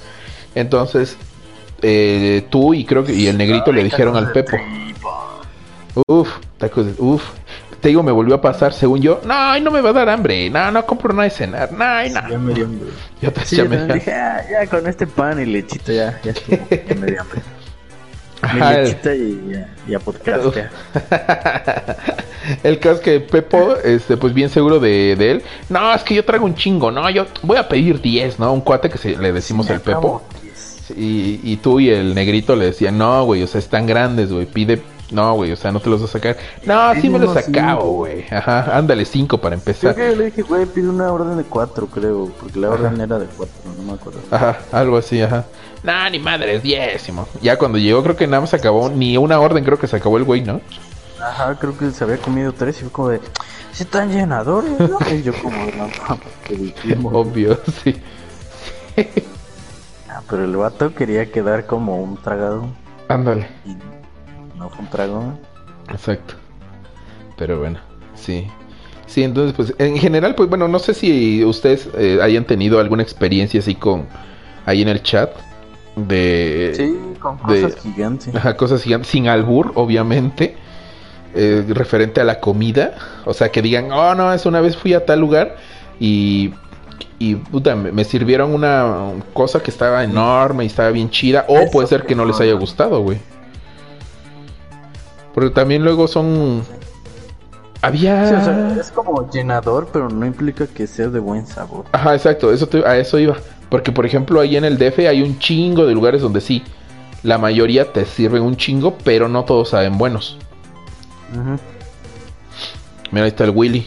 [0.55, 1.17] Entonces,
[1.83, 4.57] eh, tú y creo que y el negrito le dijeron al Pepo.
[6.07, 7.23] Uf, tacos de, uf.
[7.81, 9.21] Te digo, me volvió a pasar, según yo.
[9.25, 10.49] No, no me va a dar hambre.
[10.49, 11.71] No, no compro nada de cenar.
[11.71, 12.31] No, no.
[12.31, 12.89] ya me dio hambre.
[13.21, 16.33] Yo te sí, ya me dije, ah, ya con este pan y lechita ya, ya,
[16.33, 17.43] ya me dio hambre.
[18.53, 20.45] Lechita y, y a podcast.
[22.63, 25.43] el caso es que Pepo, este, pues bien seguro de, de, él.
[25.69, 28.53] No, es que yo traigo un chingo, no, yo voy a pedir 10, ¿no?
[28.53, 30.23] Un cuate que se, le decimos el Pepo.
[30.97, 34.45] Y, y, tú y el negrito le decían, no, güey, o sea, están grandes, güey,
[34.45, 36.37] pide no, güey, o sea, no te los vas a sacar.
[36.65, 38.25] No, sí, me los acabo, güey.
[38.31, 39.95] Ajá, ándale, cinco para empezar.
[39.95, 42.31] Creo que le dije, güey, pide una orden de cuatro, creo.
[42.41, 44.21] Porque la orden era de cuatro, no me acuerdo.
[44.31, 45.45] Ajá, algo así, ajá.
[45.85, 47.29] Nah, ni madre, es diezimo.
[47.43, 49.97] Ya cuando llegó, creo que nada más se acabó, ni una orden, creo que se
[49.97, 50.63] acabó el güey, ¿no?
[51.21, 53.21] Ajá, creo que se había comido tres y fue como de,
[53.71, 54.99] ¿sí están llenadores, ¿no?
[55.13, 58.01] y yo como, no, Obvio, sí.
[60.09, 62.67] ah, pero el vato quería quedar como un tragado.
[63.09, 63.47] Ándale.
[63.67, 63.77] Y
[64.59, 65.39] no fue un trago.
[65.91, 66.35] Exacto.
[67.37, 67.79] Pero bueno,
[68.15, 68.49] sí.
[69.07, 73.03] Sí, entonces, pues, en general, pues, bueno, no sé si ustedes eh, hayan tenido alguna
[73.03, 74.07] experiencia así con,
[74.65, 75.31] ahí en el chat,
[75.97, 76.73] de...
[76.77, 78.35] Sí, con cosas gigantes.
[78.35, 80.57] Ajá, cosas gigantes, sin albur, obviamente,
[81.35, 82.95] eh, referente a la comida.
[83.25, 85.57] O sea, que digan, oh, no, es una vez fui a tal lugar
[85.99, 86.55] y...
[87.19, 91.47] Y puta, me sirvieron una cosa que estaba enorme y estaba bien chida.
[91.49, 93.19] O puede ser que no les haya gustado, güey.
[95.35, 96.63] Porque también luego son.
[97.83, 98.79] Había.
[98.79, 101.85] es como llenador, pero no implica que sea de buen sabor.
[101.93, 103.37] Ajá, exacto, eso a eso iba.
[103.75, 106.63] Porque, por ejemplo, ahí en el DF hay un chingo de lugares donde sí,
[107.25, 110.39] la mayoría te sirven un chingo, pero no todos saben buenos.
[113.11, 113.85] Mira, ahí está el Willy.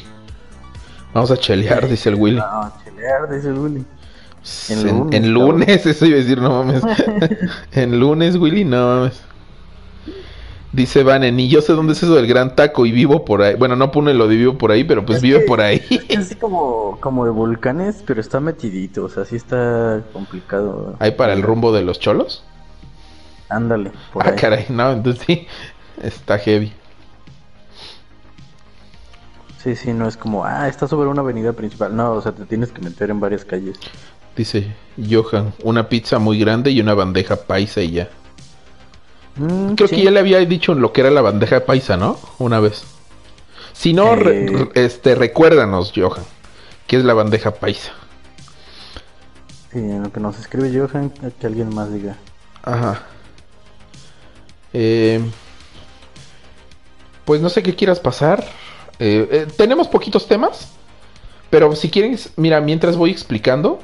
[1.14, 2.36] Vamos a chelear, dice el Willy.
[2.36, 3.86] No, chelear, dice el Willy.
[4.68, 6.84] En, lunes, en lunes eso iba a decir, no mames.
[7.72, 9.22] en lunes, Willy, no mames.
[10.78, 13.56] Dice Vanen, y yo sé dónde es eso del gran taco y vivo por ahí.
[13.56, 15.82] Bueno, no pone lo de vivo por ahí, pero pues vive por ahí.
[16.08, 20.96] Es como, como de volcanes, pero está metidito, o sea, sí está complicado.
[21.00, 22.44] ¿Hay para el rumbo de los cholos?
[23.50, 25.48] Ándale, por ah, caray, no, entonces sí,
[26.04, 26.72] está heavy.
[29.58, 31.96] Sí, sí, no es como, ah, está sobre una avenida principal.
[31.96, 33.80] No, o sea, te tienes que meter en varias calles.
[34.36, 34.76] Dice
[35.10, 38.10] Johan, una pizza muy grande y una bandeja paisa y ya.
[39.38, 42.20] Mm, Creo que ya le había dicho lo que era la bandeja de paisa, ¿no?
[42.40, 42.84] Una vez.
[43.74, 44.70] Si no, eh.
[44.74, 46.24] este, recuérdanos, Johan,
[46.88, 47.92] ¿qué es la bandeja paisa?
[49.72, 52.18] Sí, en lo que nos escribe Johan, que alguien más diga.
[52.64, 53.04] Ajá.
[54.74, 55.22] Eh,
[57.26, 58.44] pues no sé qué quieras pasar.
[59.00, 60.70] Eh, tenemos poquitos temas,
[61.52, 63.80] pero si quieres, mira, mientras voy explicando,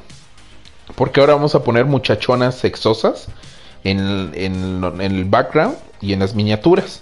[0.95, 3.27] porque ahora vamos a poner muchachonas sexosas
[3.84, 7.02] en, en, el background y en las miniaturas.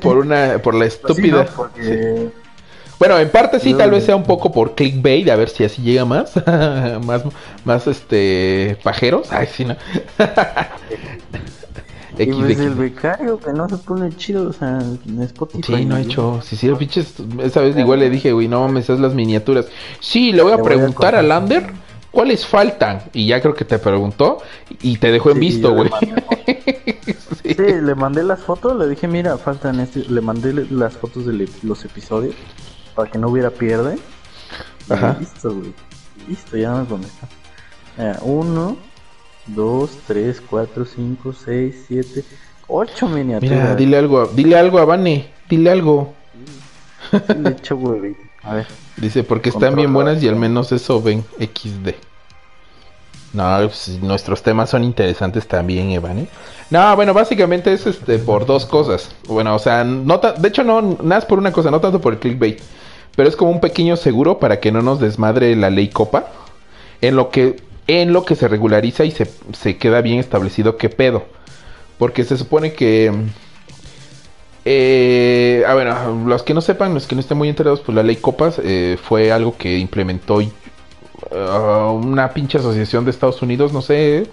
[0.00, 1.46] por una por la pues estúpida.
[2.98, 5.82] Bueno en parte sí tal vez sea un poco por clickbait a ver si así
[5.82, 6.32] llega más
[7.04, 7.22] más
[7.64, 9.32] más este pajeros.
[9.32, 9.76] Ay sí no
[12.18, 15.76] y pues el becario que no se pone chido, o sea, en Spotify.
[15.76, 16.40] Sí, no ha hecho.
[16.42, 17.00] Si sí, sí,
[17.42, 19.66] esa vez igual le dije, güey, no mames, esas las miniaturas.
[20.00, 21.70] Sí, le voy a preguntar a Lander
[22.10, 23.02] ¿cuáles faltan?
[23.12, 24.38] Y ya creo que te preguntó
[24.82, 25.90] y te dejó en visto, güey.
[27.42, 27.54] sí.
[27.54, 31.84] le mandé las fotos, le dije, mira, faltan este, le mandé las fotos de los
[31.84, 32.34] episodios
[32.94, 33.98] para que no hubiera pierde.
[34.88, 35.16] Ajá.
[35.18, 35.72] listo, güey.
[36.28, 37.28] Listo, ya no me está.
[38.22, 38.76] uno,
[39.46, 42.24] 2, 3, 4, 5, 6, 7,
[42.66, 43.50] 8 miniaturas.
[43.50, 46.14] Mira, dile algo, dile algo a Vane, dile algo.
[47.12, 48.27] Le echo huevito.
[48.48, 48.66] A ver.
[48.96, 51.90] Dice, porque están bien buenas y al menos eso ven XD.
[53.34, 56.20] No, pues, nuestros temas son interesantes también, Evan.
[56.20, 56.28] ¿eh?
[56.70, 59.10] No, bueno, básicamente es este por dos cosas.
[59.26, 62.14] Bueno, o sea, no de hecho no, nada es por una cosa, no tanto por
[62.14, 62.60] el clickbait.
[63.14, 66.28] Pero es como un pequeño seguro para que no nos desmadre la ley copa.
[67.02, 70.88] En lo que, en lo que se regulariza y se, se queda bien establecido qué
[70.88, 71.26] pedo.
[71.98, 73.12] Porque se supone que...
[74.70, 75.88] Eh, a ver,
[76.26, 78.98] los que no sepan, los que no estén muy enterados, pues la ley Copas eh,
[79.02, 80.44] fue algo que implementó uh,
[81.94, 84.26] una pinche asociación de Estados Unidos, no sé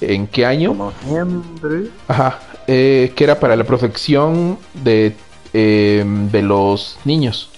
[0.00, 0.70] en qué año.
[0.70, 1.90] Como siempre.
[2.08, 5.14] Ajá, eh, que era para la protección de,
[5.52, 7.50] eh, de los niños.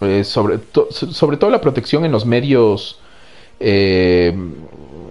[0.00, 2.98] Eh, sobre, to- sobre todo la protección en los medios.
[3.60, 4.36] eh,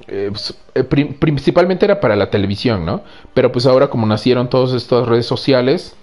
[0.09, 3.01] eh, pues, eh, pri- principalmente era para la televisión, ¿no?
[3.33, 5.95] Pero pues ahora como nacieron todas estas redes sociales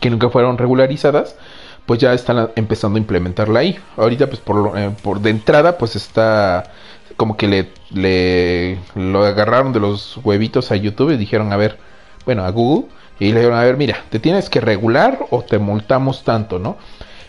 [0.00, 1.36] que nunca fueron regularizadas,
[1.86, 3.78] pues ya están empezando a implementarla ahí.
[3.96, 6.72] Ahorita pues por, eh, por de entrada pues está
[7.16, 11.78] como que le, le lo agarraron de los huevitos a YouTube y dijeron, a ver,
[12.24, 12.88] bueno, a Google,
[13.18, 16.76] y le dijeron, a ver, mira, te tienes que regular o te multamos tanto, ¿no?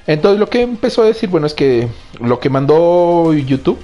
[0.06, 1.88] Entonces lo que empezó a decir, bueno, es que
[2.20, 3.80] lo que mandó YouTube,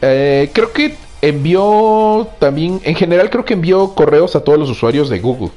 [0.00, 5.08] eh, creo que envió también, en general creo que envió correos a todos los usuarios
[5.08, 5.50] de Google.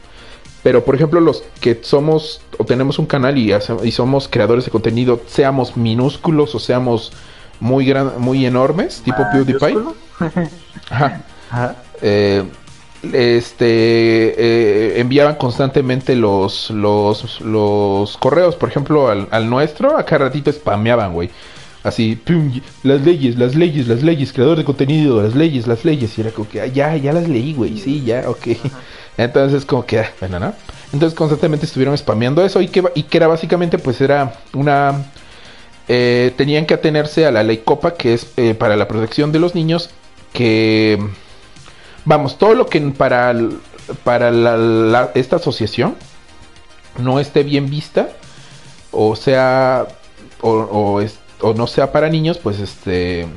[0.65, 4.65] Pero por ejemplo los que somos o tenemos un canal y, hace- y somos creadores
[4.65, 7.11] de contenido, seamos minúsculos o seamos
[7.59, 9.75] muy gran, muy enormes, tipo PewDiePie.
[9.75, 9.95] ¿Mayúsculo?
[10.89, 11.21] Ajá.
[11.51, 11.75] Ajá.
[12.01, 12.43] Eh,
[13.13, 20.25] este eh, enviaban constantemente los, los los correos, por ejemplo, al, al nuestro, a cada
[20.25, 21.29] ratito spameaban, güey.
[21.85, 26.17] Así, pum, las leyes, las leyes, las leyes, creador de contenido, las leyes, las leyes.
[26.17, 28.47] Y era como que, ah, ya, ya las leí, güey, sí, ya, ok.
[29.17, 30.53] Entonces, como que, ah, bueno, ¿no?
[30.91, 35.05] Entonces, constantemente estuvieron spameando eso y que, y que era básicamente, pues, era una...
[35.87, 39.37] eh, tenían que atenerse a la ley COPA, que es eh, para la protección de
[39.39, 39.91] los niños,
[40.33, 40.99] que...
[42.03, 43.35] Vamos, todo lo que para,
[44.03, 45.95] para la- la- esta asociación
[46.99, 48.09] no esté bien vista,
[48.91, 49.87] o sea,
[50.41, 53.27] o, o es- o no sea para niños, pues este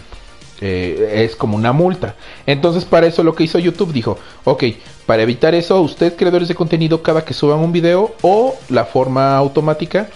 [0.61, 2.17] eh, es como una multa.
[2.47, 4.65] Entonces, para eso lo que hizo YouTube dijo, ok,
[5.07, 9.37] para evitar eso, ustedes creadores de contenido, cada que suban un video o la forma
[9.37, 10.09] automática,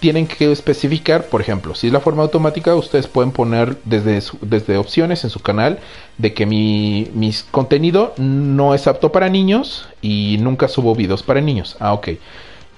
[0.00, 4.38] tienen que especificar, por ejemplo, si es la forma automática, ustedes pueden poner desde, su-
[4.40, 5.78] desde opciones en su canal
[6.16, 11.42] de que mi, mi contenido no es apto para niños y nunca subo videos para
[11.42, 11.76] niños.
[11.80, 12.08] Ah, ok.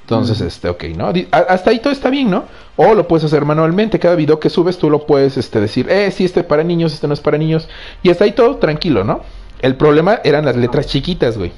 [0.02, 1.12] Entonces, este, ok, ¿no?
[1.30, 2.44] Hasta ahí todo está bien, ¿no?
[2.76, 3.98] O lo puedes hacer manualmente.
[3.98, 6.92] Cada video que subes tú lo puedes este, decir, eh, sí, este es para niños,
[6.92, 7.68] este no es para niños.
[8.02, 9.20] Y hasta ahí todo tranquilo, ¿no?
[9.60, 11.52] El problema eran las letras chiquitas, güey.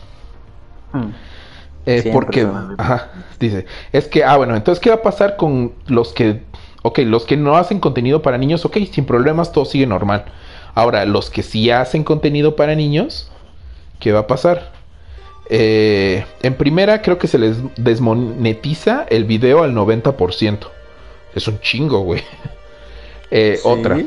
[0.93, 1.11] Hmm.
[1.87, 2.47] Eh, porque,
[2.79, 6.43] ajá, dice, es que, ah, bueno, entonces, ¿qué va a pasar con los que,
[6.83, 10.27] ok, los que no hacen contenido para niños, ok, sin problemas, todo sigue normal.
[10.75, 13.31] Ahora, los que sí hacen contenido para niños,
[14.01, 14.74] ¿qué va a pasar?
[15.51, 20.71] Eh, en primera, creo que se les desmonetiza el video al 90%.
[21.35, 22.23] Es un chingo, güey.
[23.31, 23.69] Eh, Sí.
[23.69, 23.99] Otra.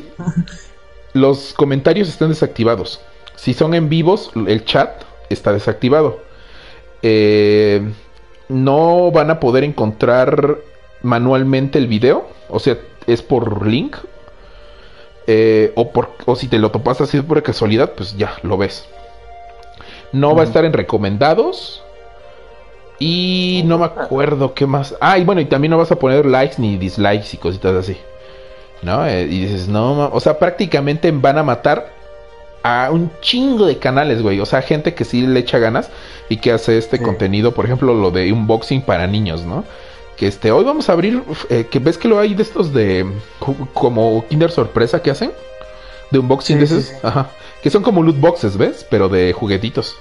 [1.11, 3.01] Los comentarios están desactivados.
[3.35, 6.21] Si son en vivos, el chat está desactivado.
[7.01, 7.81] Eh,
[8.47, 10.59] no van a poder encontrar
[11.01, 12.29] manualmente el video.
[12.47, 13.97] O sea, es por link.
[15.25, 18.87] Eh, o, por, o si te lo topas así por casualidad, pues ya lo ves.
[20.11, 21.83] No va a estar en recomendados.
[22.99, 24.95] Y no me acuerdo qué más.
[24.99, 27.97] Ah, y bueno, y también no vas a poner likes ni dislikes y cositas así.
[28.81, 29.05] ¿No?
[29.05, 31.91] Eh, y dices, no, o sea, prácticamente van a matar
[32.63, 34.39] a un chingo de canales, güey.
[34.39, 35.89] O sea, gente que sí le echa ganas
[36.29, 37.03] y que hace este Sí.
[37.03, 39.63] contenido, por ejemplo, lo de unboxing para niños, ¿no?
[40.15, 43.05] Que este, hoy vamos a abrir, eh, que ves que lo hay de estos de,
[43.73, 45.31] como Kinder Sorpresa que hacen,
[46.09, 46.95] de unboxing Sí, de esos, sí.
[47.03, 47.29] ajá,
[47.61, 48.85] que son como loot boxes, ¿ves?
[48.89, 49.95] Pero de juguetitos.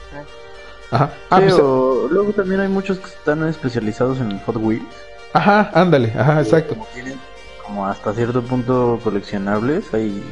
[0.91, 4.85] Ajá, ah, pues, Pero luego también hay muchos que están especializados en Hot Wheels.
[5.33, 6.75] ajá, ándale, ajá, exacto.
[6.75, 7.19] Como tienen
[7.67, 10.23] como hasta cierto punto coleccionables, hay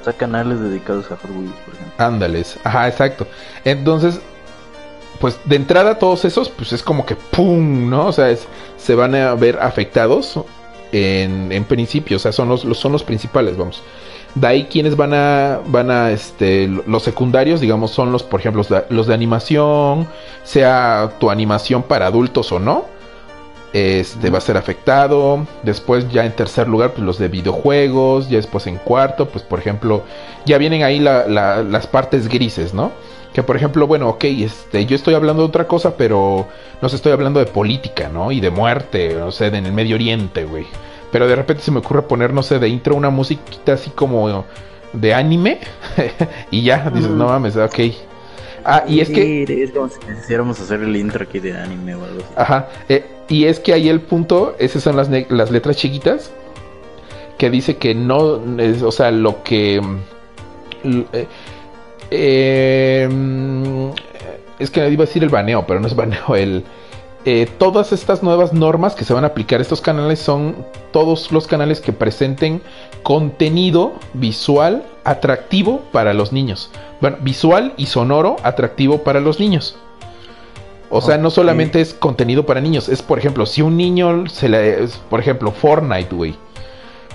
[0.00, 2.04] o sea, canales dedicados a Hot Wheels, por ejemplo.
[2.04, 3.26] Ándales, ajá, exacto.
[3.64, 4.18] Entonces,
[5.20, 7.88] pues de entrada todos esos, pues es como que ¡pum!
[7.88, 8.06] ¿no?
[8.06, 8.46] O sea, es-
[8.76, 10.40] se van a ver afectados
[10.90, 13.82] en, en principio, o sea, son los, los- son los principales, vamos.
[14.38, 18.60] De ahí quienes van a, van a, este, los secundarios, digamos, son los, por ejemplo,
[18.60, 20.06] los de, los de animación,
[20.44, 22.84] sea tu animación para adultos o no,
[23.72, 25.46] este va a ser afectado.
[25.62, 28.28] Después ya en tercer lugar, pues los de videojuegos.
[28.28, 30.02] Ya después en cuarto, pues por ejemplo,
[30.46, 32.92] ya vienen ahí la- la- las partes grises, ¿no?
[33.32, 36.46] Que por ejemplo, bueno, ok, este, yo estoy hablando de otra cosa, pero
[36.80, 38.30] no sé, estoy hablando de política, ¿no?
[38.32, 40.66] Y de muerte, no sé, en el Medio Oriente, güey.
[41.10, 44.44] Pero de repente se me ocurre poner, no sé, de intro una musiquita así como
[44.92, 45.60] de anime.
[46.50, 47.78] y ya, dices, no mames, ok.
[48.64, 49.44] Ah, y es que.
[49.44, 52.34] Es como si quisiéramos hacer el intro aquí de anime o algo así.
[52.36, 52.68] Ajá.
[52.88, 56.30] Eh, y es que ahí el punto, esas son las, las letras chiquitas.
[57.38, 58.40] Que dice que no.
[58.58, 59.80] Es, o sea, lo que.
[60.84, 61.26] Eh,
[62.10, 63.08] eh,
[64.58, 66.36] es que iba a decir el baneo, pero no es baneo.
[66.36, 66.64] El,
[67.24, 71.32] eh, todas estas nuevas normas que se van a aplicar a estos canales son todos
[71.32, 72.62] los canales que presenten
[73.02, 76.70] contenido visual atractivo para los niños.
[77.00, 79.76] Bueno, visual y sonoro atractivo para los niños.
[80.90, 84.48] O sea, no solamente es contenido para niños, es por ejemplo, si un niño se
[84.48, 84.88] le...
[85.10, 86.34] Por ejemplo, Fortnite, güey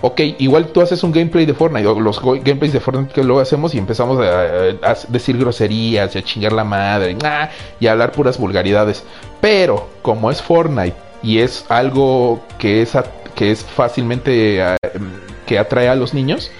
[0.05, 3.39] ok, igual tú haces un gameplay de Fortnite, o los gameplays de Fortnite que luego
[3.39, 7.15] hacemos y empezamos a, decir groserías y a chingar la madre
[7.79, 9.05] y a hablar puras vulgaridades.
[9.39, 12.97] Pero como es Fortnite y es algo que es,
[13.33, 14.75] que es fácilmente eh,
[15.45, 16.51] que atrae a los niños,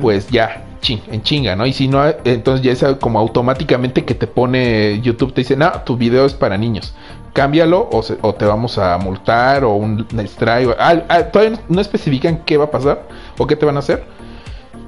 [0.00, 0.62] pues ya,
[1.10, 1.66] en chinga, ¿no?
[1.66, 5.72] Y si no, entonces ya es como automáticamente que te pone YouTube, te dice, no,
[5.84, 6.94] tu video es para niños
[7.32, 10.76] cámbialo o, te vamos a multar o un strike.
[10.78, 13.06] Ah, ah, todavía no especifican qué va a pasar
[13.38, 14.04] o qué te van a hacer.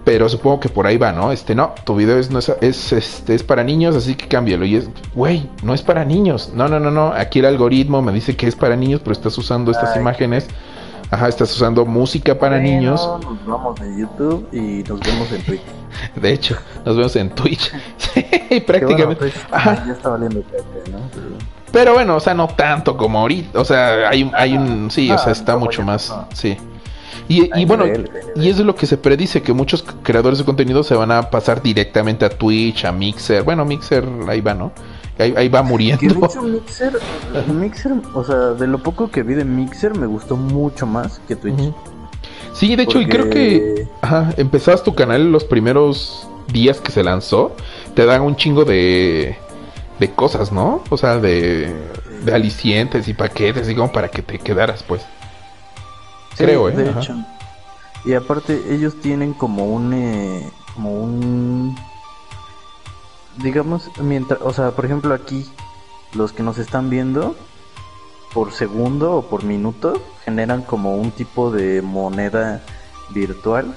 [0.04, 1.30] Pero supongo que por ahí va, ¿no?
[1.30, 2.48] Este, no, tu video es, no es,
[2.92, 4.64] este, es para niños, así que cámbialo.
[4.64, 6.50] Y es, güey, no es para niños.
[6.54, 7.12] No, no, no, no.
[7.12, 10.48] Aquí el algoritmo me dice que es para niños, pero estás usando estas imágenes.
[11.12, 13.06] Ajá, estás usando música para niños.
[13.22, 15.62] Nos vamos de YouTube y nos vemos en Twitch.
[16.16, 17.70] De hecho, nos vemos en Twitch.
[17.98, 19.30] sí, prácticamente.
[19.30, 19.34] Pues,
[19.86, 20.98] ya está valiendo ¿no?
[21.12, 23.60] Pero bueno, o sea, no tanto como ahorita.
[23.60, 24.90] O sea, hay, hay un.
[24.90, 26.14] Sí, o sea, está mucho más.
[26.34, 26.56] Sí.
[27.28, 27.86] Y, bueno,
[28.36, 31.30] y eso es lo que se predice, que muchos creadores de contenido se van a
[31.30, 33.42] pasar directamente a Twitch, a Mixer.
[33.42, 34.72] Bueno, Mixer ahí va, ¿no?
[35.18, 36.02] Ahí, va muriendo.
[36.42, 36.92] Mixer,
[37.48, 41.36] Mixer, o sea, de lo poco que vi de Mixer me gustó mucho más que
[41.36, 41.72] Twitch.
[42.52, 47.02] Sí, de hecho, y creo que ajá, empezabas tu canal los primeros días que se
[47.02, 47.56] lanzó,
[47.94, 49.38] te dan un chingo de
[49.98, 50.82] de cosas, ¿no?
[50.90, 51.74] O sea, de,
[52.24, 55.02] de alicientes y paquetes, como para que te quedaras, pues.
[56.36, 56.72] Creo, ¿eh?
[56.72, 57.16] De hecho.
[58.04, 59.92] Y aparte, ellos tienen como un.
[59.92, 61.76] Eh, como un.
[63.38, 64.40] Digamos, mientras.
[64.42, 65.48] O sea, por ejemplo, aquí,
[66.14, 67.36] los que nos están viendo,
[68.34, 72.62] por segundo o por minuto, generan como un tipo de moneda
[73.10, 73.74] virtual.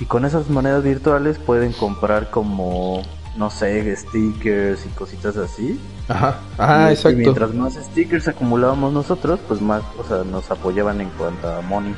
[0.00, 3.02] Y con esas monedas virtuales pueden comprar como
[3.36, 5.80] no sé, stickers y cositas así.
[6.08, 7.18] Ajá, ah, exacto.
[7.18, 11.60] Y mientras más stickers acumulábamos nosotros, pues más, o sea, nos apoyaban en cuanto a
[11.60, 11.94] money.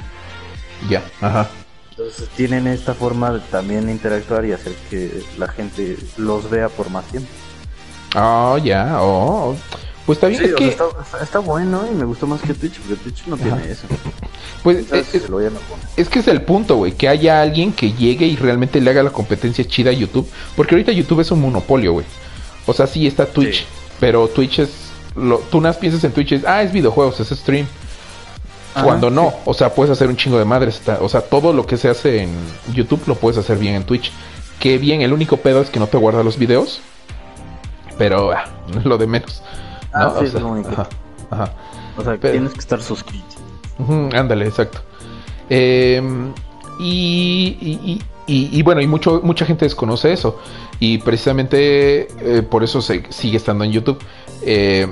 [0.89, 1.49] Ya, ajá.
[1.91, 6.91] Entonces tienen esta forma de también interactuar y hacer que la gente los vea por
[6.91, 7.28] más tiempo.
[8.16, 9.57] Oh, ya, oh.
[10.07, 10.76] Pues está bien, es que...
[11.22, 13.86] está, bueno y me gustó más que Twitch, porque Twitch no tiene eso.
[14.62, 18.90] Pues es, que es el punto, güey, que haya alguien que llegue y realmente le
[18.90, 22.07] haga la competencia chida a YouTube, porque ahorita YouTube es un monopolio, güey.
[22.66, 23.64] O sea, sí está Twitch,
[24.00, 24.70] pero Twitch es...
[25.14, 27.66] Lo, tú nada piensas en Twitch, es, ah, es videojuegos, es stream.
[28.72, 30.80] Cuando no, o sea, puedes hacer un chingo de madres.
[31.00, 32.30] o sea, todo lo que se hace en
[32.72, 34.11] YouTube lo puedes hacer bien en Twitch.
[34.59, 36.80] Que bien, el único pedo es que no te guarda los videos.
[37.98, 38.44] Pero ah,
[38.84, 39.42] lo de menos.
[39.93, 40.70] Ah, sí, o sea, es lo único.
[41.30, 41.53] Ajá,
[41.97, 43.36] O sea, tienes que estar suscrito.
[44.14, 44.80] ándale, exacto.
[45.49, 46.32] Em,
[46.78, 50.38] y, y, bueno, y mucho, mucha gente desconoce eso.
[50.78, 53.99] Y precisamente eh, por eso se, sigue estando en YouTube.
[54.43, 54.86] Eh,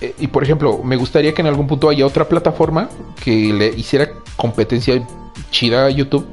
[0.00, 2.88] eh, y por ejemplo, me gustaría que en algún punto haya otra plataforma
[3.22, 5.02] que le hiciera competencia
[5.50, 6.26] chida a YouTube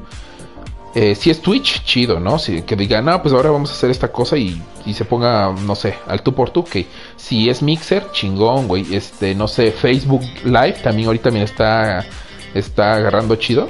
[0.93, 2.37] eh, si es Twitch, chido, ¿no?
[2.37, 4.61] Si, que digan, no, pues ahora vamos a hacer esta cosa y,
[4.93, 8.93] se ponga, no sé, al tú por tú, que si es Mixer, chingón, güey.
[8.93, 12.05] Este, no sé, Facebook Live también ahorita también está,
[12.53, 13.69] está agarrando chido.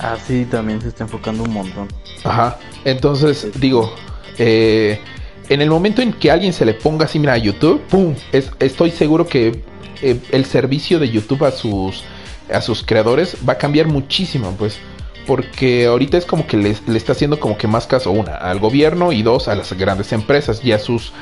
[0.00, 1.88] Ah, sí, también se está enfocando un montón.
[2.24, 3.92] Ajá, entonces, digo,
[4.38, 5.00] eh,
[5.48, 8.14] en el momento en que alguien se le ponga así, mira, a YouTube, ¡pum!
[8.32, 9.62] estoy seguro que
[10.02, 12.02] eh, el servicio de YouTube a sus,
[12.52, 14.78] a sus creadores va a cambiar muchísimo, pues
[15.28, 19.12] porque ahorita es como que le, está haciendo como que más caso, una, al gobierno
[19.12, 21.12] y dos, a las grandes empresas y a sus...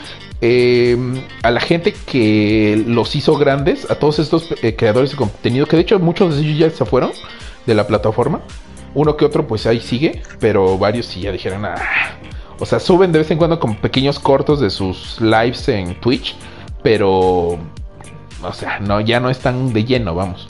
[0.40, 5.66] Em, a la gente que los hizo grandes, a todos estos eh, creadores de contenido,
[5.66, 7.10] que de hecho muchos de ellos ya se fueron
[7.66, 8.42] de la plataforma.
[8.94, 11.74] Uno que otro pues ahí sigue, pero varios sí ya dijeron, ah.
[12.60, 16.36] o sea, suben de vez en cuando como pequeños cortos de sus lives en Twitch,
[16.80, 17.58] pero,
[18.40, 20.46] o sea, no, ya no están de lleno, vamos.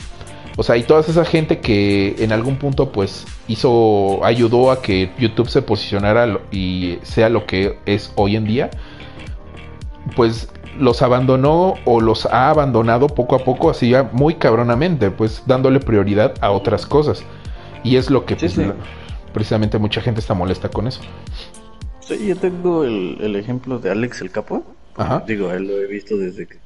[0.56, 5.10] O sea, y toda esa gente que en algún punto pues hizo, ayudó a que
[5.18, 8.70] YouTube se posicionara y sea lo que es hoy en día,
[10.14, 10.48] pues
[10.78, 15.78] los abandonó o los ha abandonado poco a poco, así ya muy cabronamente, pues dándole
[15.80, 17.22] prioridad a otras cosas.
[17.84, 18.58] Y es lo que pues,
[19.34, 21.02] precisamente mucha gente está molesta con eso.
[22.00, 24.64] Sí, yo tengo el, ejemplo de Alex el Capo.
[24.96, 25.22] Ajá.
[25.26, 26.58] Digo, él lo he visto desde que,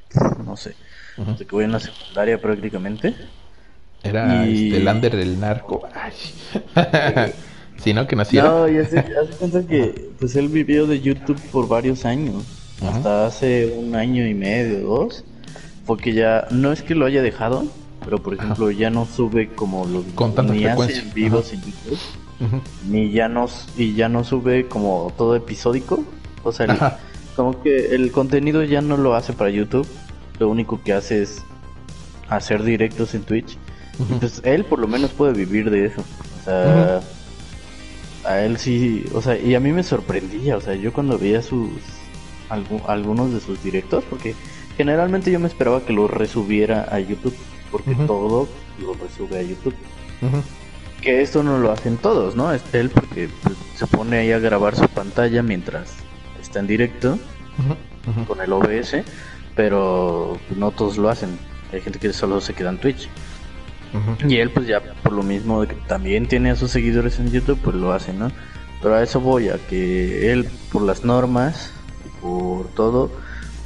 [0.45, 0.77] no sé,
[1.17, 3.17] desde que voy en la secundaria prácticamente.
[4.03, 5.83] Era este, el Lander del narco.
[7.83, 8.07] Si ¿no?
[8.07, 8.43] Que nació.
[8.43, 12.45] No, ya se, hace cuenta que pues él vivió de YouTube por varios años.
[12.87, 15.25] Hasta hace un año y medio, dos.
[15.87, 17.65] Porque ya, no es que lo haya dejado,
[18.05, 21.01] pero por ejemplo ya no sube como los Con tanta ni frecuencia.
[21.01, 21.99] hace vivos en YouTube.
[22.87, 26.05] Ni ya no, y ya no sube como todo episódico.
[26.43, 26.99] O sea,
[27.37, 29.87] como que el contenido ya no lo hace para YouTube.
[30.39, 31.43] Lo único que hace es
[32.29, 33.59] hacer directos en Twitch.
[33.99, 36.03] Y pues él por lo menos puede vivir de eso.
[36.41, 37.01] O sea,
[38.25, 41.43] a él sí, o sea, y a mí me sorprendía, o sea, yo cuando veía
[41.43, 41.71] sus
[42.87, 44.35] algunos de sus directos, porque
[44.77, 47.37] generalmente yo me esperaba que lo resubiera a YouTube,
[47.71, 48.49] porque todo
[48.81, 49.75] lo resube a YouTube.
[51.01, 52.53] Que esto no lo hacen todos, ¿no?
[52.53, 55.95] Es él porque pues, se pone ahí a grabar su pantalla mientras
[56.41, 57.19] está en directo
[58.27, 58.97] con el OBS,
[59.55, 61.39] pero no todos lo hacen.
[61.73, 63.09] Hay gente que solo se queda en Twitch.
[64.27, 67.31] Y él pues ya por lo mismo de que también tiene a sus seguidores en
[67.31, 68.31] YouTube, pues lo hace, ¿no?
[68.83, 71.73] Pero a eso voy, a que él por las normas,
[72.21, 73.11] por todo,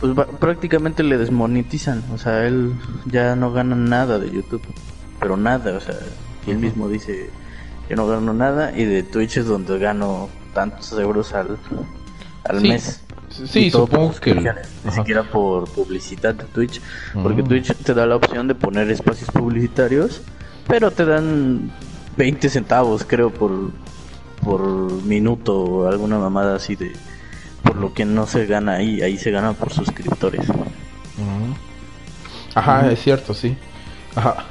[0.00, 2.02] pues prácticamente le desmonetizan.
[2.12, 2.74] O sea, él
[3.06, 4.62] ya no gana nada de YouTube,
[5.20, 5.94] pero nada, o sea,
[6.46, 7.30] él mismo dice,
[7.88, 11.58] yo no gano nada y de Twitch es donde gano tantos euros al,
[12.44, 13.03] al mes.
[13.47, 14.35] Sí, supongo que...
[14.35, 16.80] Ni siquiera por publicidad de Twitch,
[17.22, 17.49] porque mm.
[17.49, 20.22] Twitch te da la opción de poner espacios publicitarios,
[20.68, 21.72] pero te dan
[22.16, 23.70] 20 centavos, creo, por,
[24.43, 24.62] por
[25.05, 26.93] minuto o alguna mamada así de...
[27.62, 30.47] Por lo que no se gana ahí, ahí se gana por suscriptores.
[32.55, 33.57] Ajá, es cierto, sí.
[34.14, 34.45] Ajá.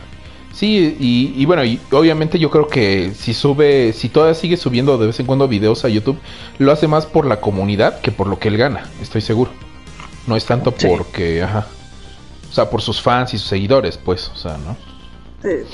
[0.54, 5.08] Sí, y, bueno, y obviamente yo creo que si sube, si todavía sigue subiendo de
[5.08, 6.20] vez en cuando videos a YouTube,
[6.60, 9.49] lo hace más por la comunidad que por lo que él gana, estoy seguro.
[10.28, 11.66] No es tanto porque, ajá.
[12.49, 14.78] O sea, por sus fans y sus seguidores, pues, o sea, ¿no?
[15.41, 15.66] Sí.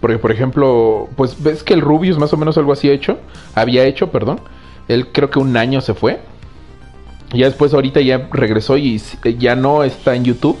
[0.00, 3.18] Porque, por ejemplo, pues ves que el Rubius más o menos algo así ha hecho,
[3.54, 4.38] había hecho, perdón.
[4.86, 6.20] Él creo que un año se fue.
[7.32, 9.00] Y ya después ahorita ya regresó y
[9.38, 10.58] ya no está en YouTube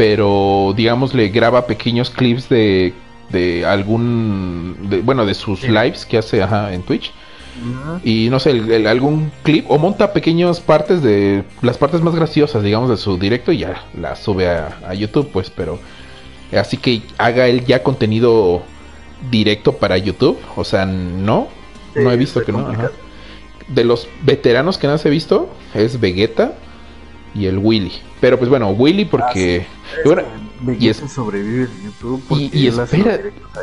[0.00, 2.94] pero digamos le graba pequeños clips de,
[3.28, 4.74] de algún,
[5.04, 7.12] bueno, de sus lives que hace en Twitch.
[8.02, 8.50] Y no sé,
[8.88, 13.52] algún clip o monta pequeñas partes de las partes más graciosas, digamos, de su directo
[13.52, 15.78] y ya las sube a, YouTube, pues, pero
[16.58, 18.62] así que haga él ya contenido
[19.30, 21.48] directo para YouTube, o sea, no,
[21.94, 22.72] no he visto que no.
[23.68, 26.54] De los veteranos que no se he visto es Vegeta
[27.34, 27.92] y el Willy.
[28.20, 29.66] Pero pues bueno, Willy porque...
[30.06, 30.22] Ah,
[30.78, 32.22] y, es, sobrevivir YouTube
[32.52, 33.18] y, espera,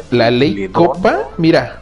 [0.09, 1.82] la ley Copa, mira,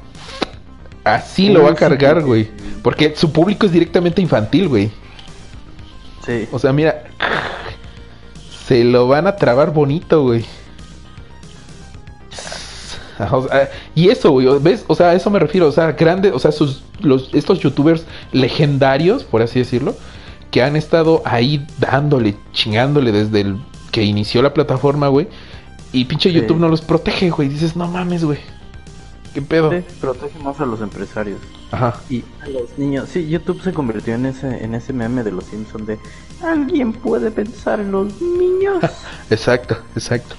[1.05, 2.49] así lo va a cargar, güey.
[2.83, 4.91] Porque su público es directamente infantil, güey.
[6.25, 6.47] Sí.
[6.51, 7.05] O sea, mira,
[8.67, 10.45] se lo van a trabar bonito, güey.
[13.95, 14.83] y eso, güey, ¿ves?
[14.87, 18.05] O sea, a eso me refiero, o sea, grande, o sea, sus, los, estos youtubers
[18.31, 19.95] legendarios, por así decirlo,
[20.55, 25.27] que han estado ahí dándole, chingándole desde el que inició la plataforma, güey.
[25.91, 27.49] Y pinche YouTube no los protege, güey.
[27.49, 28.39] Dices, no mames, güey.
[29.33, 29.69] ¿Qué pedo?
[29.99, 31.41] protege más a los empresarios.
[31.71, 31.99] Ajá.
[32.09, 33.09] Y a los niños.
[33.09, 35.99] Sí, YouTube se convirtió en ese, en ese meme de los Simpsons de
[36.41, 38.77] alguien puede pensar en los niños.
[39.29, 40.37] exacto, exacto.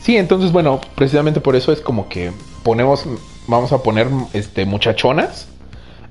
[0.00, 2.30] Sí, entonces, bueno, precisamente por eso es como que
[2.62, 3.06] ponemos,
[3.46, 5.48] vamos a poner este muchachonas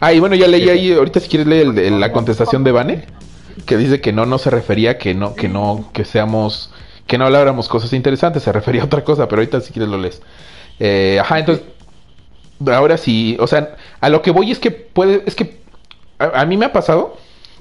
[0.05, 3.05] Ah, y bueno, ya leí ahí, ahorita si quieres leer la contestación de Vane,
[3.65, 6.71] que dice que no, no se refería que no, que no, que seamos,
[7.07, 9.97] que no habláramos cosas interesantes, se refería a otra cosa, pero ahorita si quieres lo
[9.97, 10.21] lees.
[10.77, 11.63] Eh, ajá, entonces,
[12.67, 15.61] ahora sí, o sea, a lo que voy es que puede, es que
[16.19, 17.15] a, mí me ha pasado,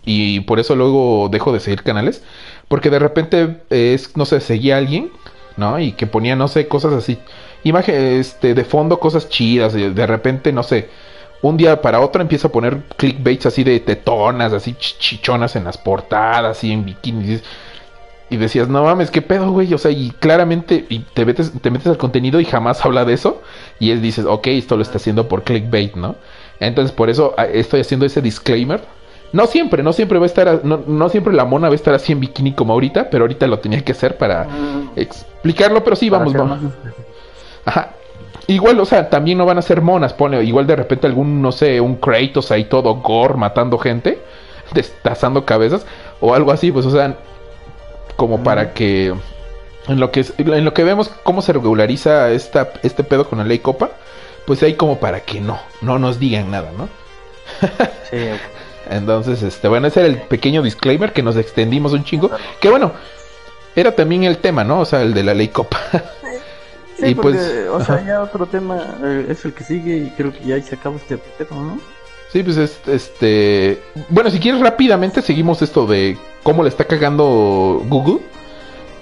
[0.05, 2.24] y por eso luego dejo de seguir canales,
[2.66, 5.12] porque de repente es, no sé, seguía a alguien,
[5.57, 5.78] ¿no?
[5.78, 7.18] Y que ponía, no sé, cosas así,
[7.62, 10.88] imagen, este, de fondo cosas chidas, de repente, no sé,
[11.43, 15.76] un día para otro empieza a poner clickbaits así de tetonas, así chichonas en las
[15.76, 17.43] portadas, así en bikinis.
[18.30, 19.74] Y decías, no mames, qué pedo, güey.
[19.74, 23.12] O sea, y claramente y te, metes, te metes al contenido y jamás habla de
[23.12, 23.43] eso.
[23.78, 26.14] Y él dices, ok, esto lo está haciendo por clickbait, ¿no?
[26.61, 28.80] Entonces, por eso ah, estoy haciendo ese disclaimer
[29.32, 31.93] No siempre, no siempre va a estar, no, no, siempre la mona va a estar
[31.93, 34.93] así en bikini como ahorita, pero ahorita lo tenía que hacer para mm.
[34.95, 36.61] explicarlo, pero sí, vamos, vamos.
[37.64, 37.97] Ajá.
[38.47, 41.53] Igual, o sea, también no van a ser monas, pone, igual de repente algún, no
[41.53, 44.20] sé, un Kratos ahí todo gore matando gente,
[44.74, 45.86] destazando cabezas,
[46.20, 47.16] o algo así, pues, o sea,
[48.16, 48.43] como mm.
[48.43, 49.14] para que
[49.88, 53.45] en lo que en lo que vemos cómo se regulariza esta, este pedo con la
[53.45, 53.90] ley Copa,
[54.47, 56.88] pues hay como para que no, no nos digan nada, ¿no?
[58.11, 58.18] sí.
[58.90, 62.30] Entonces, este, bueno, ese era el pequeño disclaimer que nos extendimos un chingo.
[62.61, 62.93] Que bueno,
[63.74, 64.80] era también el tema, ¿no?
[64.80, 65.78] O sea, el de la ley Copa.
[67.03, 70.32] Sí, y pues, o sea, ya otro tema eh, es el que sigue y creo
[70.32, 71.80] que ya ahí se acaba este tema, ¿no?
[72.32, 78.20] Sí, pues este, bueno, si quieres rápidamente seguimos esto de cómo le está cagando Google.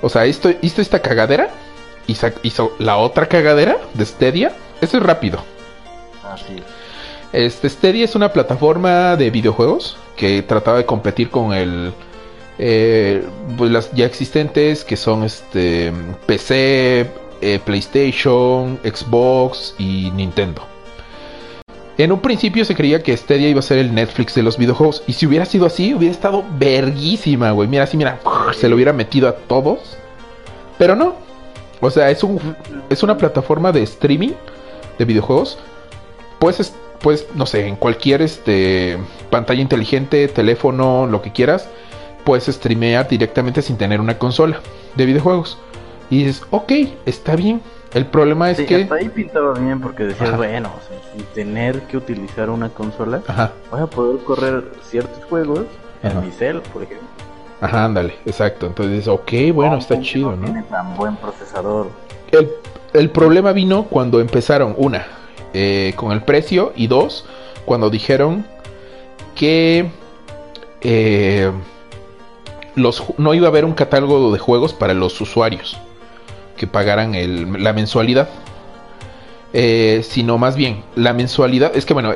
[0.01, 1.51] O sea, esto hizo esta cagadera
[2.07, 4.53] y hizo la otra cagadera de Stadia.
[4.81, 5.45] Eso es rápido.
[6.25, 6.57] Ah, sí.
[7.33, 11.93] Este, Stadia es una plataforma de videojuegos que trataba de competir con el
[12.59, 13.23] eh,
[13.57, 15.93] pues las ya existentes que son este
[16.27, 17.11] PC,
[17.41, 20.63] eh, PlayStation, Xbox y Nintendo.
[21.99, 25.03] En un principio se creía que Stadia iba a ser el Netflix de los videojuegos.
[25.07, 27.69] Y si hubiera sido así, hubiera estado verguísima, güey.
[27.69, 28.19] Mira, así, mira,
[28.59, 29.99] se lo hubiera metido a todos.
[30.79, 31.15] Pero no.
[31.81, 32.39] O sea, es, un,
[32.89, 34.33] es una plataforma de streaming
[34.99, 35.59] de videojuegos.
[36.39, 36.59] Pues
[37.01, 38.99] pues, no sé, en cualquier este,
[39.31, 41.69] pantalla inteligente, teléfono, lo que quieras,
[42.25, 44.61] puedes streamear directamente sin tener una consola
[44.97, 45.59] de videojuegos.
[46.11, 46.73] Y dices, ok,
[47.07, 47.63] está bien.
[47.95, 48.83] El problema es que.
[48.83, 50.71] Hasta ahí pintaba bien porque decías, bueno,
[51.15, 53.23] sin tener que utilizar una consola,
[53.71, 55.67] voy a poder correr ciertos juegos
[56.03, 57.07] en mi cel, por ejemplo.
[57.61, 58.67] Ajá, ándale, exacto.
[58.67, 60.45] Entonces, ok, bueno, está chido, ¿no?
[60.45, 61.89] Tiene tan buen procesador.
[62.33, 62.51] El,
[62.93, 65.07] el problema vino cuando empezaron, una,
[65.53, 67.27] eh, con el precio y dos,
[67.65, 68.47] cuando dijeron
[69.35, 69.91] que
[70.81, 71.53] eh,
[72.77, 75.79] los, no iba a haber un catálogo de juegos para los usuarios
[76.61, 78.29] que pagaran el, la mensualidad.
[79.55, 82.15] Eh, sino más bien, la mensualidad, es que bueno,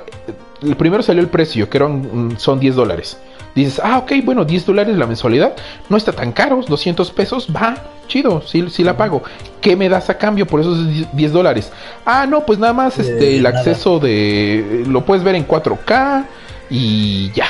[0.62, 3.16] el primero salió el precio, que eran, son 10 dólares.
[3.54, 5.54] Dices, ah, ok, bueno, 10 dólares la mensualidad,
[5.88, 7.74] no está tan caro, 200 pesos, va,
[8.06, 9.22] chido, sí, sí la pago.
[9.62, 10.78] ¿Qué me das a cambio por esos
[11.14, 11.72] 10 dólares?
[12.04, 16.26] Ah, no, pues nada más este, el acceso de, lo puedes ver en 4K
[16.68, 17.46] y ya.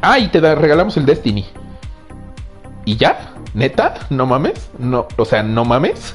[0.00, 1.46] Ah, y te regalamos el Destiny.
[2.84, 3.31] ¿Y ya?
[3.54, 3.94] ¿Neta?
[4.10, 4.70] ¿No mames?
[4.78, 6.14] No, o sea, ¿no mames?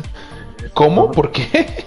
[0.73, 1.11] ¿Cómo?
[1.11, 1.85] ¿Por qué?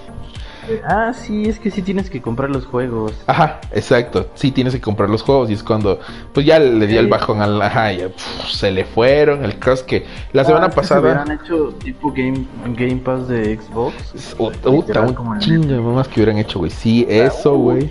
[0.84, 3.12] Ah, sí, es que sí tienes que comprar los juegos.
[3.26, 4.28] Ajá, exacto.
[4.34, 5.98] Sí tienes que comprar los juegos y es cuando,
[6.32, 8.08] pues ya le dio el bajón al, ajá, ya,
[8.48, 9.44] se le fueron.
[9.44, 11.00] El caso que la semana ah, pasada.
[11.00, 12.46] hubieran hecho tipo Game,
[12.76, 14.34] game Pass de Xbox.
[14.36, 16.70] Puta, un chingo de más que hubieran hecho, güey.
[16.70, 17.90] Sí, eso, güey.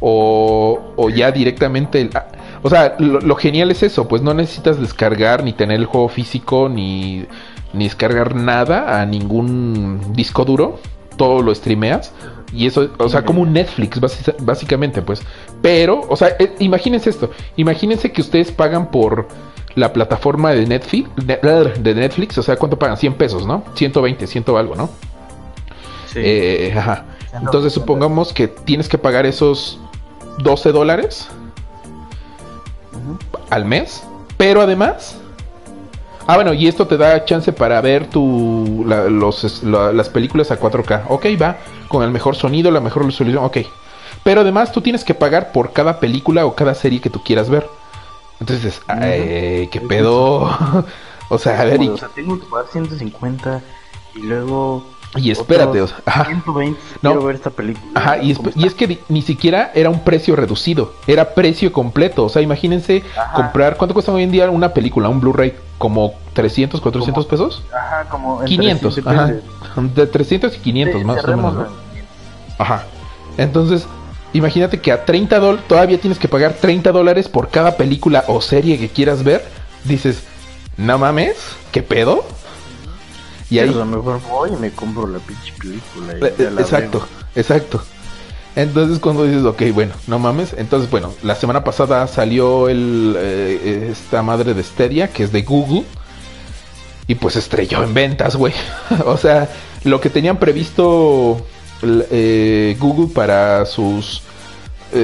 [0.00, 2.00] O, o ya directamente.
[2.00, 2.26] El, ah,
[2.62, 6.08] o sea, lo, lo, genial es eso, pues no necesitas descargar ni tener el juego
[6.08, 7.26] físico ni,
[7.72, 10.80] ni descargar nada a ningún disco duro
[11.18, 12.12] todo lo streameas.
[12.50, 14.00] Y eso, o sea, como un Netflix,
[14.40, 15.20] básicamente, pues.
[15.60, 17.30] Pero, o sea, eh, imagínense esto.
[17.56, 19.28] Imagínense que ustedes pagan por
[19.74, 22.96] la plataforma de Netflix, de Netflix, o sea, ¿cuánto pagan?
[22.96, 23.64] 100 pesos, ¿no?
[23.74, 24.88] 120, 100 algo, ¿no?
[26.06, 26.20] Sí.
[26.22, 27.04] Eh, ajá.
[27.34, 29.78] Entonces supongamos que tienes que pagar esos
[30.38, 31.28] 12 dólares
[33.50, 34.04] al mes,
[34.36, 35.16] pero además
[36.28, 41.04] Ah, bueno, y esto te da chance para ver tu, los, las películas a 4K.
[41.08, 41.56] Ok, va,
[41.88, 43.56] con el mejor sonido, la mejor resolución, ok.
[44.24, 47.48] Pero además tú tienes que pagar por cada película o cada serie que tú quieras
[47.48, 47.66] ver.
[48.40, 50.50] Entonces, ay, ¿qué pedo?
[51.30, 51.80] o sea, a ver...
[51.80, 51.88] Y...
[51.88, 53.62] O sea, tengo que pagar 150
[54.16, 54.84] y luego
[55.16, 56.42] y espérate, o sea, ajá.
[56.44, 56.74] no.
[57.00, 57.86] quiero ver esta película.
[57.94, 62.24] Ajá, y es, que ni siquiera era un precio reducido, era precio completo.
[62.24, 63.02] O sea, imagínense
[63.34, 65.54] comprar, ¿cuánto cuesta hoy en día una película, un Blu-ray?
[65.78, 67.62] ¿Como 300, 400 pesos?
[67.72, 69.32] Ajá, como 500, ajá.
[69.94, 71.68] De 300 y 500 más o menos.
[72.58, 72.84] Ajá.
[73.38, 73.86] Entonces,
[74.32, 78.40] imagínate que a 30 dólares, todavía tienes que pagar 30 dólares por cada película o
[78.42, 79.44] serie que quieras ver.
[79.84, 80.24] Dices,
[80.76, 81.36] no mames,
[81.72, 82.24] ¿qué pedo?
[83.50, 83.70] Y ahí...
[83.70, 86.12] a lo mejor voy y me compro la pinche película.
[86.14, 87.82] Eh, eh, exacto, exacto.
[88.56, 90.54] Entonces cuando dices, ok, bueno, no mames.
[90.56, 95.42] Entonces, bueno, la semana pasada salió el, eh, esta madre de Stadia, que es de
[95.42, 95.84] Google.
[97.06, 98.52] Y pues estrelló en ventas, güey.
[99.06, 99.48] o sea,
[99.84, 101.40] lo que tenían previsto
[101.80, 104.22] Google para sus,